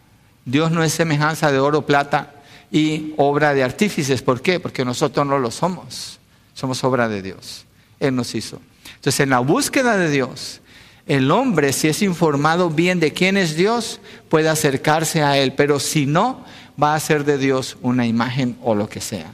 [0.46, 2.32] Dios no es semejanza de oro, plata
[2.70, 4.22] y obra de artífices.
[4.22, 4.60] ¿Por qué?
[4.60, 6.18] Porque nosotros no lo somos.
[6.54, 7.64] Somos obra de Dios.
[8.00, 8.60] Él nos hizo.
[8.94, 10.60] Entonces, en la búsqueda de Dios,
[11.06, 15.52] el hombre, si es informado bien de quién es Dios, puede acercarse a Él.
[15.52, 16.44] Pero si no,
[16.82, 19.32] va a hacer de Dios una imagen o lo que sea.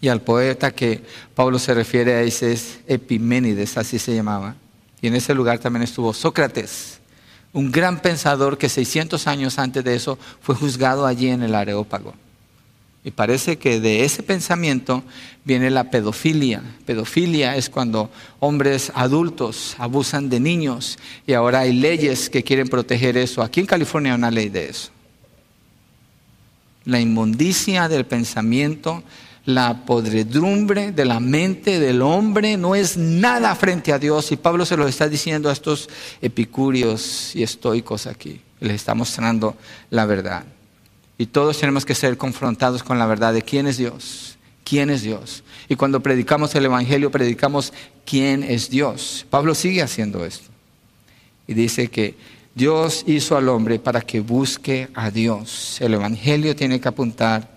[0.00, 1.02] Y al poeta que
[1.34, 4.54] Pablo se refiere a ese es Epiménides, así se llamaba.
[5.02, 6.99] Y en ese lugar también estuvo Sócrates
[7.52, 12.14] un gran pensador que 600 años antes de eso fue juzgado allí en el Areópago.
[13.02, 15.02] Y parece que de ese pensamiento
[15.44, 16.62] viene la pedofilia.
[16.84, 23.16] Pedofilia es cuando hombres adultos abusan de niños y ahora hay leyes que quieren proteger
[23.16, 23.42] eso.
[23.42, 24.90] Aquí en California hay una ley de eso.
[26.84, 29.02] La inmundicia del pensamiento
[29.44, 34.30] la podredumbre de la mente del hombre no es nada frente a Dios.
[34.32, 35.88] Y Pablo se lo está diciendo a estos
[36.20, 38.40] epicúreos y estoicos aquí.
[38.60, 39.56] Les está mostrando
[39.90, 40.44] la verdad.
[41.18, 44.36] Y todos tenemos que ser confrontados con la verdad de quién es Dios.
[44.64, 45.42] ¿Quién es Dios?
[45.68, 47.72] Y cuando predicamos el Evangelio, predicamos
[48.04, 49.26] quién es Dios.
[49.28, 50.48] Pablo sigue haciendo esto.
[51.46, 52.14] Y dice que
[52.54, 55.80] Dios hizo al hombre para que busque a Dios.
[55.80, 57.50] El Evangelio tiene que apuntar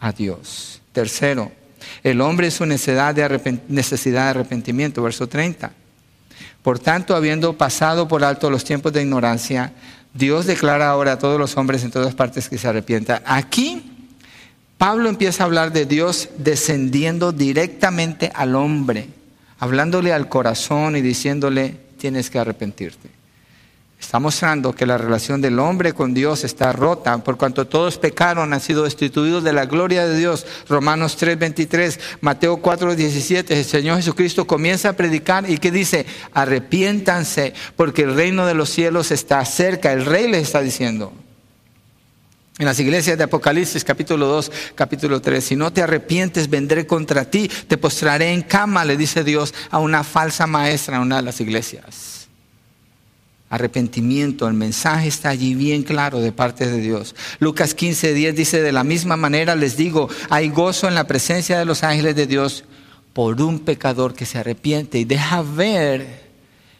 [0.00, 0.77] a Dios.
[0.92, 1.52] Tercero,
[2.02, 5.72] el hombre es su necesidad de, necesidad de arrepentimiento, verso 30.
[6.62, 9.72] Por tanto, habiendo pasado por alto los tiempos de ignorancia,
[10.14, 13.22] Dios declara ahora a todos los hombres en todas partes que se arrepientan.
[13.24, 13.98] Aquí
[14.76, 19.08] Pablo empieza a hablar de Dios descendiendo directamente al hombre,
[19.58, 23.17] hablándole al corazón y diciéndole, tienes que arrepentirte.
[24.00, 28.52] Está mostrando que la relación del hombre con Dios está rota, por cuanto todos pecaron,
[28.52, 30.46] han sido destituidos de la gloria de Dios.
[30.68, 38.02] Romanos 3:23, Mateo 4:17, el Señor Jesucristo comienza a predicar y que dice, arrepiéntanse, porque
[38.02, 39.92] el reino de los cielos está cerca.
[39.92, 41.12] El rey le está diciendo.
[42.58, 47.24] En las iglesias de Apocalipsis capítulo 2, capítulo 3, si no te arrepientes, vendré contra
[47.24, 51.22] ti, te postraré en cama, le dice Dios a una falsa maestra en una de
[51.22, 52.17] las iglesias.
[53.50, 57.14] Arrepentimiento, el mensaje está allí bien claro de parte de Dios.
[57.38, 61.58] Lucas 15, 10 dice, de la misma manera les digo, hay gozo en la presencia
[61.58, 62.64] de los ángeles de Dios
[63.14, 66.28] por un pecador que se arrepiente y deja ver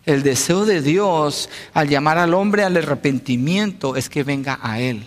[0.04, 5.04] el deseo de Dios al llamar al hombre al arrepentimiento es que venga a Él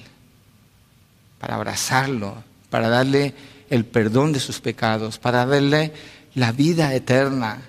[1.40, 3.34] para abrazarlo, para darle
[3.72, 5.92] el perdón de sus pecados, para darle
[6.36, 7.62] la vida eterna,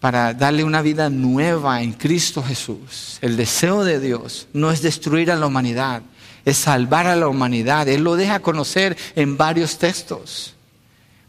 [0.00, 3.18] para darle una vida nueva en Cristo Jesús.
[3.20, 6.02] El deseo de Dios no es destruir a la humanidad,
[6.44, 7.88] es salvar a la humanidad.
[7.88, 10.54] Él lo deja conocer en varios textos.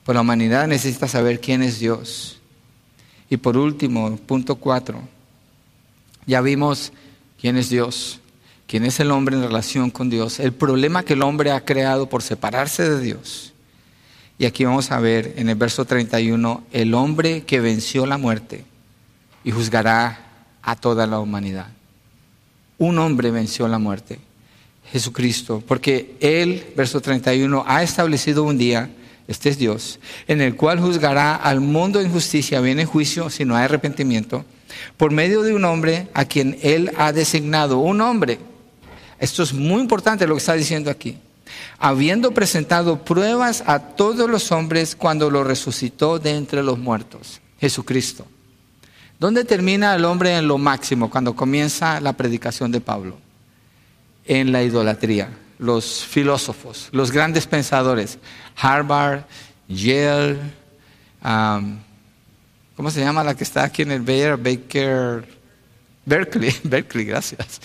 [0.04, 2.40] Pues la humanidad necesita saber quién es Dios.
[3.30, 5.02] Y por último, punto cuatro,
[6.26, 6.92] ya vimos
[7.40, 8.20] quién es Dios
[8.70, 12.08] quién es el hombre en relación con Dios, el problema que el hombre ha creado
[12.08, 13.49] por separarse de Dios.
[14.40, 18.66] Y aquí vamos a ver en el verso 31, el hombre que venció la muerte
[19.44, 21.68] y juzgará a toda la humanidad.
[22.80, 24.20] Un hombre venció la muerte,
[24.92, 28.90] Jesucristo, porque Él, verso 31, ha establecido un día,
[29.28, 33.56] este es Dios, en el cual juzgará al mundo en justicia, viene juicio si no
[33.56, 34.44] hay arrepentimiento,
[34.98, 38.40] por medio de un hombre a quien Él ha designado, un hombre
[39.20, 41.18] esto es muy importante lo que está diciendo aquí.
[41.78, 48.26] Habiendo presentado pruebas a todos los hombres cuando lo resucitó de entre los muertos, Jesucristo.
[49.20, 53.18] ¿Dónde termina el hombre en lo máximo cuando comienza la predicación de Pablo?
[54.26, 55.30] En la idolatría.
[55.58, 58.18] Los filósofos, los grandes pensadores,
[58.56, 59.24] Harvard,
[59.68, 60.40] Yale,
[62.76, 64.38] ¿cómo se llama la que está aquí en el Bayer?
[64.38, 65.28] Baker,
[66.06, 67.62] Berkeley, Berkeley, gracias.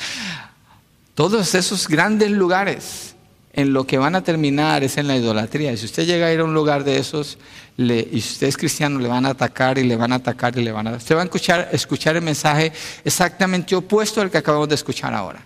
[1.15, 3.14] Todos esos grandes lugares
[3.55, 5.73] en lo que van a terminar es en la idolatría.
[5.73, 7.39] Y si usted llega a ir a un lugar de esos
[7.77, 10.73] y usted es cristiano, le van a atacar y le van a atacar y le
[10.73, 10.93] van a...
[10.93, 12.73] Usted va a escuchar, escuchar el mensaje
[13.05, 15.45] exactamente opuesto al que acabamos de escuchar ahora.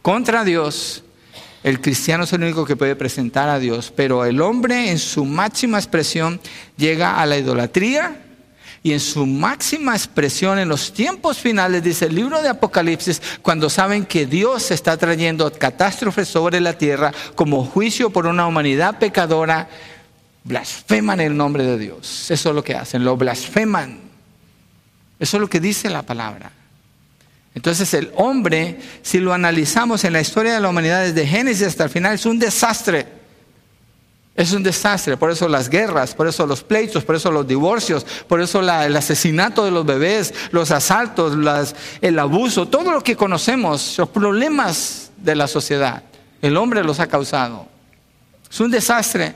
[0.00, 1.04] Contra Dios,
[1.62, 5.24] el cristiano es el único que puede presentar a Dios, pero el hombre en su
[5.24, 6.40] máxima expresión
[6.76, 8.21] llega a la idolatría
[8.82, 13.70] y en su máxima expresión en los tiempos finales, dice el libro de Apocalipsis, cuando
[13.70, 19.68] saben que Dios está trayendo catástrofes sobre la tierra como juicio por una humanidad pecadora,
[20.42, 22.28] blasfeman el nombre de Dios.
[22.30, 24.00] Eso es lo que hacen, lo blasfeman.
[25.20, 26.50] Eso es lo que dice la palabra.
[27.54, 31.84] Entonces el hombre, si lo analizamos en la historia de la humanidad desde Génesis hasta
[31.84, 33.21] el final, es un desastre.
[34.34, 38.06] Es un desastre, por eso las guerras, por eso los pleitos, por eso los divorcios,
[38.26, 41.36] por eso el asesinato de los bebés, los asaltos,
[42.00, 46.02] el abuso, todo lo que conocemos, los problemas de la sociedad,
[46.40, 47.68] el hombre los ha causado.
[48.50, 49.34] Es un desastre.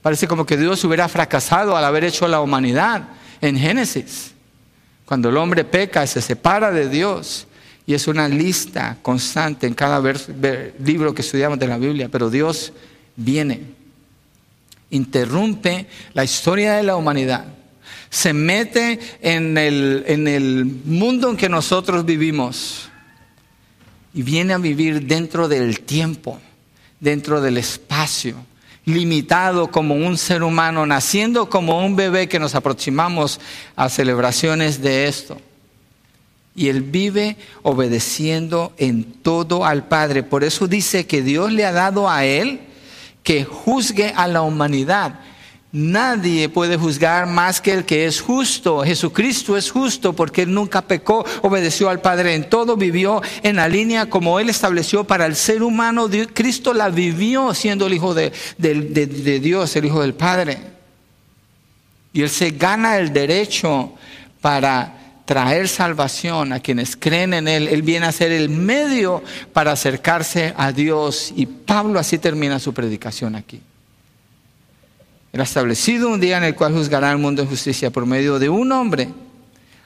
[0.00, 3.08] Parece como que Dios hubiera fracasado al haber hecho la humanidad
[3.42, 4.32] en Génesis.
[5.04, 7.46] Cuando el hombre peca, se separa de Dios.
[7.84, 10.00] Y es una lista constante en cada
[10.78, 12.72] libro que estudiamos de la Biblia, pero Dios
[13.16, 13.77] viene
[14.90, 17.46] interrumpe la historia de la humanidad,
[18.10, 22.88] se mete en el, en el mundo en que nosotros vivimos
[24.14, 26.40] y viene a vivir dentro del tiempo,
[27.00, 28.36] dentro del espacio,
[28.86, 33.38] limitado como un ser humano, naciendo como un bebé que nos aproximamos
[33.76, 35.38] a celebraciones de esto.
[36.56, 40.22] Y Él vive obedeciendo en todo al Padre.
[40.22, 42.60] Por eso dice que Dios le ha dado a Él
[43.28, 45.20] que juzgue a la humanidad.
[45.70, 48.82] Nadie puede juzgar más que el que es justo.
[48.82, 53.68] Jesucristo es justo porque Él nunca pecó, obedeció al Padre en todo, vivió en la
[53.68, 56.08] línea como Él estableció para el ser humano.
[56.32, 60.58] Cristo la vivió siendo el Hijo de, de Dios, el Hijo del Padre.
[62.14, 63.92] Y Él se gana el derecho
[64.40, 64.97] para
[65.28, 67.68] traer salvación a quienes creen en Él.
[67.68, 69.22] Él viene a ser el medio
[69.52, 71.34] para acercarse a Dios.
[71.36, 73.60] Y Pablo así termina su predicación aquí.
[75.30, 78.38] Él ha establecido un día en el cual juzgará al mundo en justicia por medio
[78.38, 79.10] de un hombre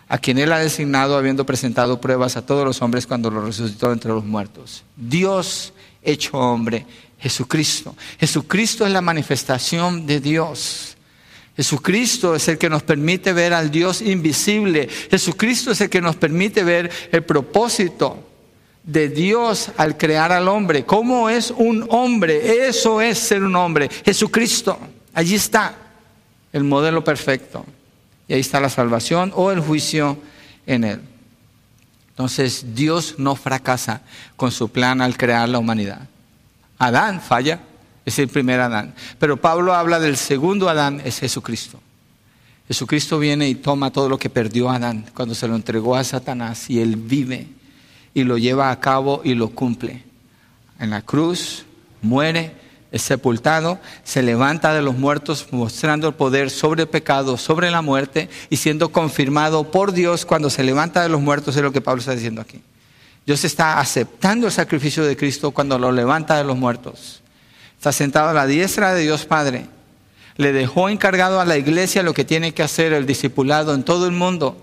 [0.06, 3.90] a quien Él ha designado habiendo presentado pruebas a todos los hombres cuando lo resucitó
[3.90, 4.84] entre los muertos.
[4.94, 5.72] Dios
[6.04, 6.86] hecho hombre,
[7.18, 7.96] Jesucristo.
[8.20, 10.96] Jesucristo es la manifestación de Dios.
[11.56, 14.88] Jesucristo es el que nos permite ver al Dios invisible.
[15.10, 18.28] Jesucristo es el que nos permite ver el propósito
[18.82, 20.84] de Dios al crear al hombre.
[20.84, 22.66] ¿Cómo es un hombre?
[22.66, 23.88] Eso es ser un hombre.
[24.04, 24.78] Jesucristo.
[25.14, 25.76] Allí está
[26.52, 27.66] el modelo perfecto.
[28.28, 30.18] Y ahí está la salvación o el juicio
[30.66, 31.00] en él.
[32.10, 34.02] Entonces Dios no fracasa
[34.36, 36.08] con su plan al crear la humanidad.
[36.78, 37.60] Adán falla,
[38.04, 38.94] es el primer Adán.
[39.18, 41.80] Pero Pablo habla del segundo Adán, es Jesucristo.
[42.68, 46.70] Jesucristo viene y toma todo lo que perdió Adán cuando se lo entregó a Satanás
[46.70, 47.48] y él vive
[48.14, 50.02] y lo lleva a cabo y lo cumple.
[50.78, 51.64] En la cruz
[52.00, 52.54] muere,
[52.90, 57.82] es sepultado, se levanta de los muertos mostrando el poder sobre el pecado, sobre la
[57.82, 61.80] muerte y siendo confirmado por Dios cuando se levanta de los muertos, es lo que
[61.80, 62.60] Pablo está diciendo aquí.
[63.24, 67.21] Dios está aceptando el sacrificio de Cristo cuando lo levanta de los muertos.
[67.82, 69.66] Está sentado a la diestra de Dios Padre.
[70.36, 74.06] Le dejó encargado a la iglesia lo que tiene que hacer el discipulado en todo
[74.06, 74.56] el mundo.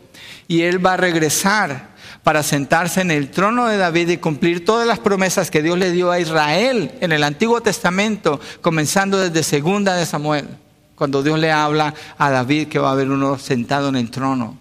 [0.48, 1.90] Y Él va a regresar
[2.24, 5.92] para sentarse en el trono de David y cumplir todas las promesas que Dios le
[5.92, 10.48] dio a Israel en el Antiguo Testamento, comenzando desde segunda de Samuel,
[10.96, 14.58] cuando Dios le habla a David que va a haber uno sentado en el trono.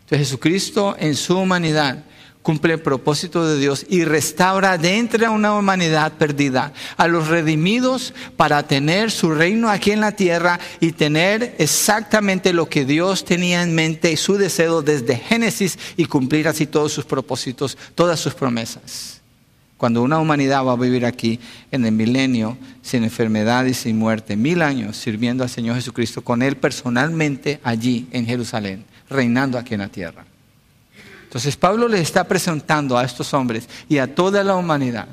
[0.00, 2.04] Entonces Jesucristo en su humanidad
[2.44, 8.12] cumple el propósito de Dios y restaura dentro de una humanidad perdida a los redimidos
[8.36, 13.62] para tener su reino aquí en la tierra y tener exactamente lo que Dios tenía
[13.62, 18.34] en mente y su deseo desde Génesis y cumplir así todos sus propósitos, todas sus
[18.34, 19.22] promesas.
[19.78, 21.40] Cuando una humanidad va a vivir aquí
[21.70, 26.42] en el milenio sin enfermedad y sin muerte, mil años sirviendo al Señor Jesucristo con
[26.42, 30.26] Él personalmente allí en Jerusalén, reinando aquí en la tierra.
[31.34, 35.08] Entonces Pablo le está presentando a estos hombres y a toda la humanidad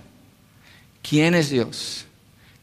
[1.02, 2.06] quién es Dios,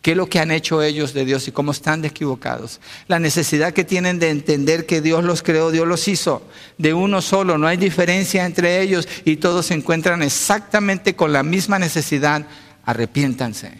[0.00, 2.78] qué es lo que han hecho ellos de Dios y cómo están equivocados.
[3.08, 6.46] La necesidad que tienen de entender que Dios los creó, Dios los hizo
[6.78, 11.42] de uno solo, no hay diferencia entre ellos y todos se encuentran exactamente con la
[11.42, 12.46] misma necesidad.
[12.84, 13.72] Arrepiéntanse.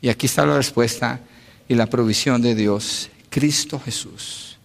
[0.00, 1.20] Y aquí está la respuesta
[1.68, 4.56] y la provisión de Dios, Cristo Jesús.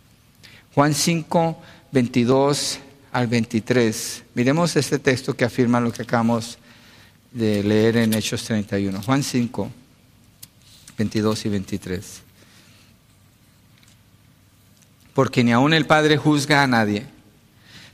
[0.73, 2.79] Juan 5, 22
[3.12, 4.24] al 23.
[4.36, 6.57] Miremos este texto que afirma lo que acabamos
[7.32, 9.01] de leer en Hechos 31.
[9.01, 9.70] Juan 5,
[10.97, 12.22] 22 y 23.
[15.14, 17.05] Porque ni aun el Padre juzga a nadie,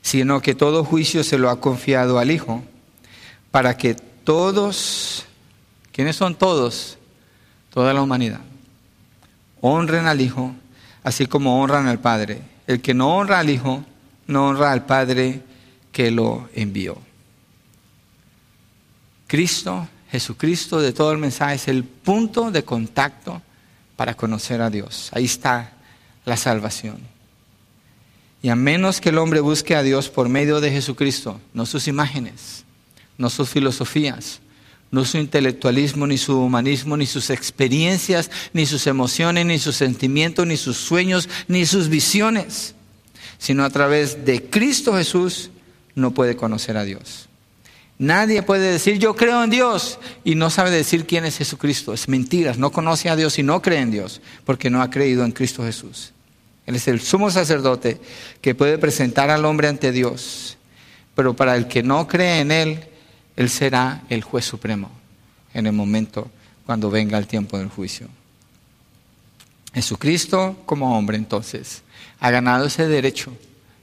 [0.02, 2.64] sino que todo juicio se lo ha confiado al Hijo,
[3.52, 5.26] para que todos,
[5.92, 6.98] ¿quiénes son todos?
[7.74, 8.42] Toda la humanidad,
[9.62, 10.54] honren al Hijo,
[11.04, 12.42] así como honran al Padre.
[12.68, 13.84] El que no honra al Hijo,
[14.28, 15.42] no honra al Padre
[15.92, 16.98] que lo envió.
[19.28, 23.42] Cristo, Jesucristo de todo el mensaje es el punto de contacto
[23.96, 25.10] para conocer a Dios.
[25.14, 25.74] Ahí está
[26.26, 26.98] la salvación.
[28.42, 31.88] Y a menos que el hombre busque a Dios por medio de Jesucristo, no sus
[31.88, 32.64] imágenes,
[33.18, 34.42] no sus filosofías,
[34.92, 40.46] no su intelectualismo, ni su humanismo, ni sus experiencias, ni sus emociones, ni sus sentimientos,
[40.46, 42.76] ni sus sueños, ni sus visiones
[43.38, 45.50] sino a través de Cristo Jesús,
[45.96, 47.28] no puede conocer a Dios.
[47.98, 51.94] Nadie puede decir yo creo en Dios y no sabe decir quién es Jesucristo.
[51.94, 55.24] Es mentiras, no conoce a Dios y no cree en Dios porque no ha creído
[55.24, 56.12] en Cristo Jesús.
[56.66, 58.02] Él es el sumo sacerdote
[58.42, 60.58] que puede presentar al hombre ante Dios.
[61.16, 62.84] Pero para el que no cree en Él,
[63.38, 64.92] Él será el juez supremo
[65.54, 66.30] en el momento
[66.66, 68.08] cuando venga el tiempo del juicio.
[69.74, 71.84] Jesucristo como hombre entonces
[72.20, 73.36] ha ganado ese derecho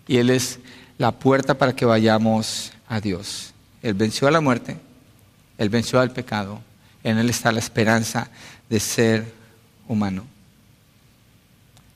[0.06, 0.58] y Él es
[0.98, 3.52] la puerta para que vayamos a Dios.
[3.82, 4.76] Él venció a la muerte,
[5.58, 6.60] Él venció al pecado,
[7.02, 8.28] en Él está la esperanza
[8.68, 9.32] de ser
[9.88, 10.24] humano.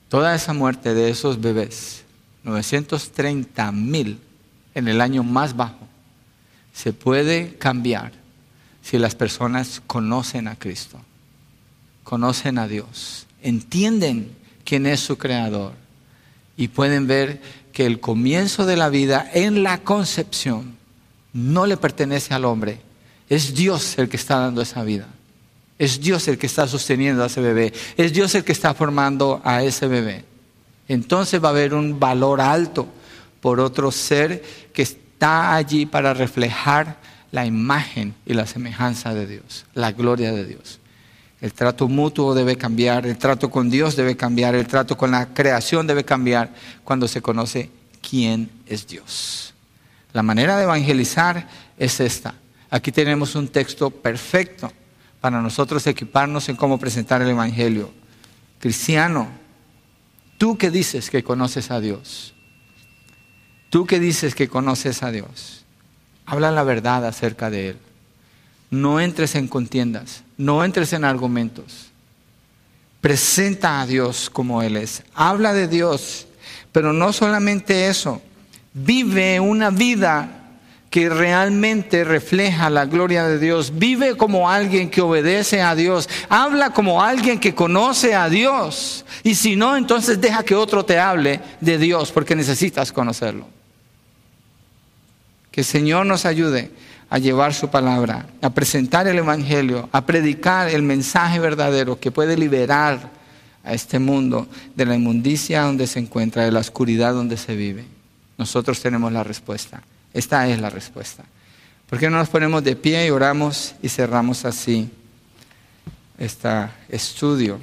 [0.09, 2.03] Toda esa muerte de esos bebés,
[2.43, 4.19] 930 mil
[4.73, 5.87] en el año más bajo,
[6.73, 8.13] se puede cambiar
[8.81, 10.99] si las personas conocen a Cristo,
[12.03, 14.31] conocen a Dios, entienden
[14.63, 15.73] quién es su creador
[16.57, 17.39] y pueden ver
[17.71, 20.75] que el comienzo de la vida en la concepción
[21.31, 22.81] no le pertenece al hombre,
[23.29, 25.07] es Dios el que está dando esa vida.
[25.77, 27.71] Es Dios el que está sosteniendo a ese bebé.
[27.97, 30.25] Es Dios el que está formando a ese bebé.
[30.87, 32.87] Entonces va a haber un valor alto
[33.41, 34.43] por otro ser
[34.73, 36.97] que está allí para reflejar
[37.31, 40.79] la imagen y la semejanza de Dios, la gloria de Dios.
[41.39, 45.33] El trato mutuo debe cambiar, el trato con Dios debe cambiar, el trato con la
[45.33, 47.69] creación debe cambiar cuando se conoce
[48.01, 49.53] quién es Dios.
[50.13, 52.33] La manera de evangelizar es esta.
[52.69, 54.71] Aquí tenemos un texto perfecto
[55.21, 57.91] para nosotros equiparnos en cómo presentar el Evangelio.
[58.59, 59.27] Cristiano,
[60.37, 62.33] tú que dices que conoces a Dios,
[63.69, 65.65] tú que dices que conoces a Dios,
[66.25, 67.77] habla la verdad acerca de Él.
[68.69, 71.87] No entres en contiendas, no entres en argumentos.
[73.01, 75.03] Presenta a Dios como Él es.
[75.13, 76.27] Habla de Dios,
[76.71, 78.21] pero no solamente eso.
[78.73, 80.37] Vive una vida
[80.89, 83.77] que realmente refleja la gloria de Dios.
[83.77, 86.09] Vive como alguien que obedece a Dios.
[86.29, 89.05] Habla como alguien que conoce a Dios.
[89.23, 93.47] Y si no, entonces deja que otro te hable de Dios porque necesitas conocerlo.
[95.51, 96.71] Que el Señor nos ayude
[97.09, 102.35] a llevar su palabra, a presentar el Evangelio, a predicar el mensaje verdadero que puede
[102.35, 103.11] liberar
[103.63, 107.85] a este mundo de la inmundicia donde se encuentra, de la oscuridad donde se vive.
[108.37, 109.81] Nosotros tenemos la respuesta.
[110.13, 111.23] Esta es la respuesta.
[111.89, 114.89] ¿Por qué no nos ponemos de pie y oramos y cerramos así
[116.17, 116.49] este
[116.89, 117.59] estudio?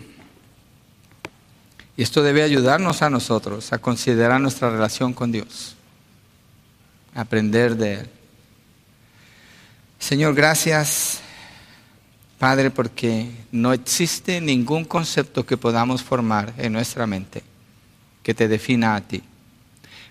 [1.96, 5.76] Y esto debe ayudarnos a nosotros a considerar nuestra relación con Dios,
[7.14, 8.10] aprender de Él.
[10.04, 11.20] Señor, gracias,
[12.38, 17.42] Padre, porque no existe ningún concepto que podamos formar en nuestra mente
[18.22, 19.22] que te defina a ti.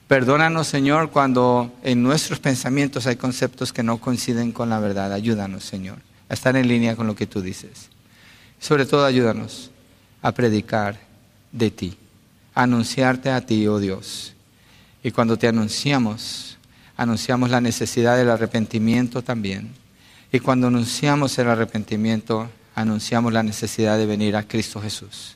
[0.07, 5.13] Perdónanos, Señor, cuando en nuestros pensamientos hay conceptos que no coinciden con la verdad.
[5.13, 7.89] Ayúdanos, Señor, a estar en línea con lo que tú dices.
[8.59, 9.69] Sobre todo, ayúdanos
[10.23, 10.99] a predicar
[11.51, 11.95] de ti,
[12.55, 14.33] anunciarte a ti, oh Dios.
[15.03, 16.57] Y cuando te anunciamos,
[16.97, 19.82] anunciamos la necesidad del arrepentimiento también
[20.33, 25.35] y cuando anunciamos el arrepentimiento, anunciamos la necesidad de venir a Cristo Jesús.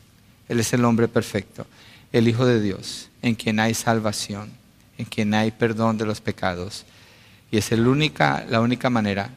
[0.50, 1.68] Él es el hombre perfecto,
[2.12, 4.50] el Hijo de Dios, en quien hay salvación,
[4.98, 6.84] en quien hay perdón de los pecados.
[7.52, 9.30] Y es la única manera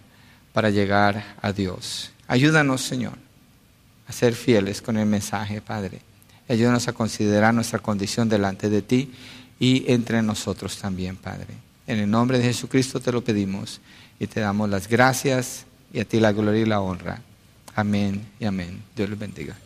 [0.55, 2.11] para llegar a Dios.
[2.27, 3.19] Ayúdanos, Señor,
[4.09, 6.01] a ser fieles con el mensaje, Padre.
[6.49, 9.13] Ayúdanos a considerar nuestra condición delante de ti
[9.59, 11.49] y entre nosotros también, Padre.
[11.87, 13.79] En el nombre de Jesucristo te lo pedimos
[14.21, 17.21] y te damos las gracias y a ti la gloria y la honra.
[17.75, 18.83] Amén y amén.
[18.95, 19.57] Dios les bendiga.